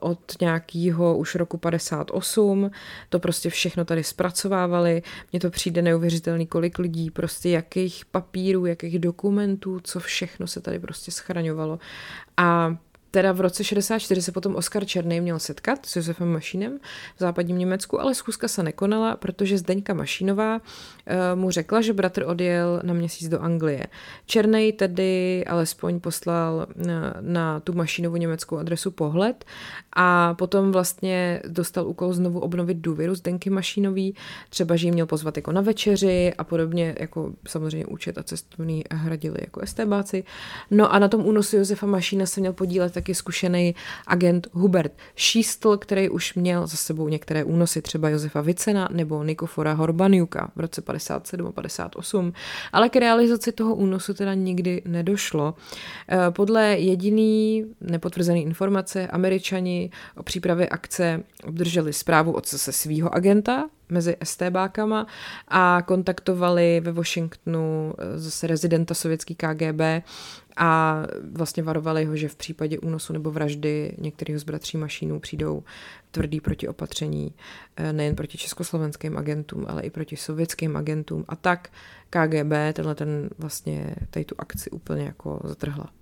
od 0.00 0.20
nějakého 0.40 1.16
už 1.16 1.34
roku 1.34 1.56
58, 1.56 2.70
to 3.08 3.18
prostě 3.18 3.50
všechno 3.50 3.84
tady 3.84 4.04
zpracovávali, 4.04 5.02
mně 5.32 5.40
to 5.40 5.50
přijde 5.50 5.82
neuvěřitelný, 5.82 6.46
kolik 6.46 6.78
lidí, 6.78 7.10
prostě 7.10 7.50
jakých 7.50 8.04
papírů, 8.04 8.66
jakých 8.66 8.98
dokumentů, 8.98 9.80
co 9.80 10.00
všechno 10.00 10.46
se 10.46 10.60
tady 10.60 10.78
prostě 10.78 11.10
schraňovalo. 11.10 11.78
A 12.36 12.76
Teda 13.18 13.32
v 13.32 13.40
roce 13.40 13.64
64 13.64 14.22
se 14.22 14.32
potom 14.32 14.56
Oskar 14.56 14.84
Černý 14.84 15.20
měl 15.20 15.38
setkat 15.38 15.86
s 15.86 15.96
Josefem 15.96 16.32
Mašínem 16.32 16.78
v 17.16 17.18
západním 17.18 17.58
Německu, 17.58 18.00
ale 18.00 18.14
schůzka 18.14 18.48
se 18.48 18.62
nekonala, 18.62 19.16
protože 19.16 19.58
Zdeňka 19.58 19.94
Mašínová 19.94 20.60
eh, 21.06 21.34
mu 21.34 21.50
řekla, 21.50 21.80
že 21.80 21.92
bratr 21.92 22.24
odjel 22.26 22.80
na 22.82 22.94
měsíc 22.94 23.28
do 23.28 23.40
Anglie. 23.40 23.86
Černý 24.26 24.72
tedy 24.72 25.44
alespoň 25.46 26.00
poslal 26.00 26.66
na, 26.76 27.14
na 27.20 27.60
tu 27.60 27.72
Mašínovu 27.72 28.16
německou 28.16 28.56
adresu 28.56 28.90
pohled 28.90 29.44
a 29.96 30.34
potom 30.34 30.72
vlastně 30.72 31.42
dostal 31.48 31.88
úkol 31.88 32.12
znovu 32.12 32.40
obnovit 32.40 32.76
důvěru 32.78 33.14
Zdenky 33.14 33.50
Mašínový, 33.50 34.14
třeba, 34.50 34.76
že 34.76 34.86
ji 34.86 34.90
měl 34.90 35.06
pozvat 35.06 35.36
jako 35.36 35.52
na 35.52 35.60
večeři 35.60 36.32
a 36.38 36.44
podobně, 36.44 36.94
jako 37.00 37.32
samozřejmě 37.48 37.86
účet 37.86 38.18
a 38.18 38.22
cestovný 38.22 38.84
hradili 38.90 39.36
jako 39.40 39.60
estébáci. 39.60 40.24
No 40.70 40.92
a 40.92 40.98
na 40.98 41.08
tom 41.08 41.26
únosu 41.26 41.56
Josefa 41.56 41.86
Mašína 41.86 42.26
se 42.26 42.40
měl 42.40 42.52
podílet 42.52 42.96
taky 43.08 43.14
zkušený 43.14 43.74
agent 44.06 44.48
Hubert 44.52 44.92
Šístl, 45.16 45.76
který 45.76 46.08
už 46.08 46.34
měl 46.34 46.66
za 46.66 46.76
sebou 46.76 47.08
některé 47.08 47.44
únosy, 47.44 47.82
třeba 47.82 48.08
Josefa 48.08 48.40
Vicena 48.40 48.88
nebo 48.92 49.24
Nikofora 49.24 49.72
Horbaniuka 49.72 50.50
v 50.56 50.60
roce 50.60 50.82
57 50.82 51.46
a 51.46 51.52
58, 51.52 52.32
ale 52.72 52.88
k 52.88 52.96
realizaci 52.96 53.52
toho 53.52 53.74
únosu 53.74 54.14
teda 54.14 54.34
nikdy 54.34 54.82
nedošlo. 54.84 55.54
Eh, 56.08 56.30
podle 56.30 56.64
jediný 56.78 57.64
nepotvrzený 57.80 58.42
informace 58.42 59.06
američani 59.06 59.90
o 60.16 60.22
přípravě 60.22 60.68
akce 60.68 61.22
obdrželi 61.44 61.92
zprávu 61.92 62.32
od 62.32 62.46
se 62.46 62.72
svého 62.72 63.14
agenta, 63.14 63.68
mezi 63.88 64.16
STBákama 64.24 65.06
a 65.48 65.82
kontaktovali 65.86 66.80
ve 66.84 66.92
Washingtonu 66.92 67.94
eh, 67.98 68.18
zase 68.18 68.46
rezidenta 68.46 68.94
sovětský 68.94 69.34
KGB 69.34 69.80
a 70.56 71.02
vlastně 71.32 71.62
varovali 71.62 72.04
ho, 72.04 72.16
že 72.16 72.28
v 72.28 72.36
případě 72.36 72.78
únosu 72.78 73.12
nebo 73.12 73.30
vraždy 73.30 73.94
některých 73.98 74.38
z 74.38 74.44
bratří 74.44 74.76
Mašínů 74.76 75.20
přijdou 75.20 75.62
tvrdý 76.10 76.40
protiopatření 76.40 77.34
eh, 77.76 77.92
nejen 77.92 78.16
proti 78.16 78.38
československým 78.38 79.18
agentům, 79.18 79.66
ale 79.68 79.82
i 79.82 79.90
proti 79.90 80.16
sovětským 80.16 80.76
agentům. 80.76 81.24
A 81.28 81.36
tak 81.36 81.68
KGB 82.10 82.52
tenhle 82.72 82.94
ten 82.94 83.30
vlastně 83.38 83.94
tady 84.10 84.24
tu 84.24 84.34
akci 84.38 84.70
úplně 84.70 85.04
jako 85.04 85.40
zatrhla. 85.44 85.97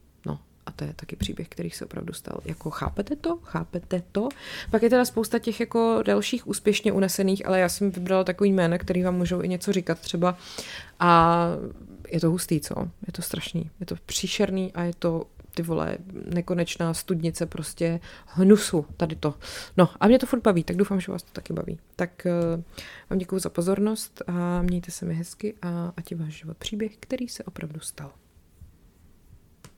A 0.67 0.73
to 0.73 0.85
je 0.85 0.93
taky 0.97 1.17
příběh, 1.17 1.49
který 1.49 1.71
se 1.71 1.85
opravdu 1.85 2.13
stal. 2.13 2.41
Jako 2.45 2.71
chápete 2.71 3.17
to? 3.17 3.39
Chápete 3.43 4.03
to? 4.13 4.29
Pak 4.71 4.83
je 4.83 4.91
teda 4.91 5.05
spousta 5.05 5.39
těch 5.39 5.61
jako 5.61 6.03
dalších 6.07 6.47
úspěšně 6.47 6.93
unesených, 6.93 7.47
ale 7.47 7.61
já 7.61 7.69
jsem 7.69 7.91
vybrala 7.91 8.25
takový 8.25 8.53
jména, 8.53 8.79
který 8.79 9.03
vám 9.03 9.15
můžou 9.15 9.43
i 9.43 9.49
něco 9.49 9.73
říkat 9.73 9.99
třeba. 9.99 10.37
A 11.01 11.49
je 12.09 12.21
to 12.21 12.31
hustý, 12.31 12.61
co? 12.61 12.75
Je 13.07 13.13
to 13.13 13.23
strašný. 13.23 13.71
Je 13.81 13.87
to 13.87 13.95
příšerný 14.07 14.73
a 14.73 14.83
je 14.83 14.93
to 14.99 15.27
ty 15.57 15.63
vole, 15.63 15.99
nekonečná 16.35 16.95
studnice 16.95 17.47
prostě 17.47 18.01
hnusu, 18.27 18.87
tady 18.97 19.17
to. 19.17 19.35
No 19.77 19.89
a 20.01 20.07
mě 20.07 20.19
to 20.19 20.27
furt 20.27 20.43
baví, 20.43 20.65
tak 20.65 20.77
doufám, 20.77 21.01
že 21.01 21.13
vás 21.13 21.23
to 21.23 21.31
taky 21.33 21.53
baví. 21.53 21.79
Tak 21.97 22.27
uh, 22.27 22.63
vám 23.11 23.19
děkuji 23.19 23.39
za 23.39 23.49
pozornost 23.49 24.23
a 24.27 24.63
mějte 24.63 24.91
se 24.91 25.07
mi 25.07 25.15
hezky 25.15 25.55
a 25.63 25.93
ať 25.97 26.11
je 26.11 26.17
váš 26.17 26.33
život 26.33 26.57
příběh, 26.57 26.97
který 27.01 27.29
se 27.29 27.45
opravdu 27.45 27.81
stal. 27.81 28.13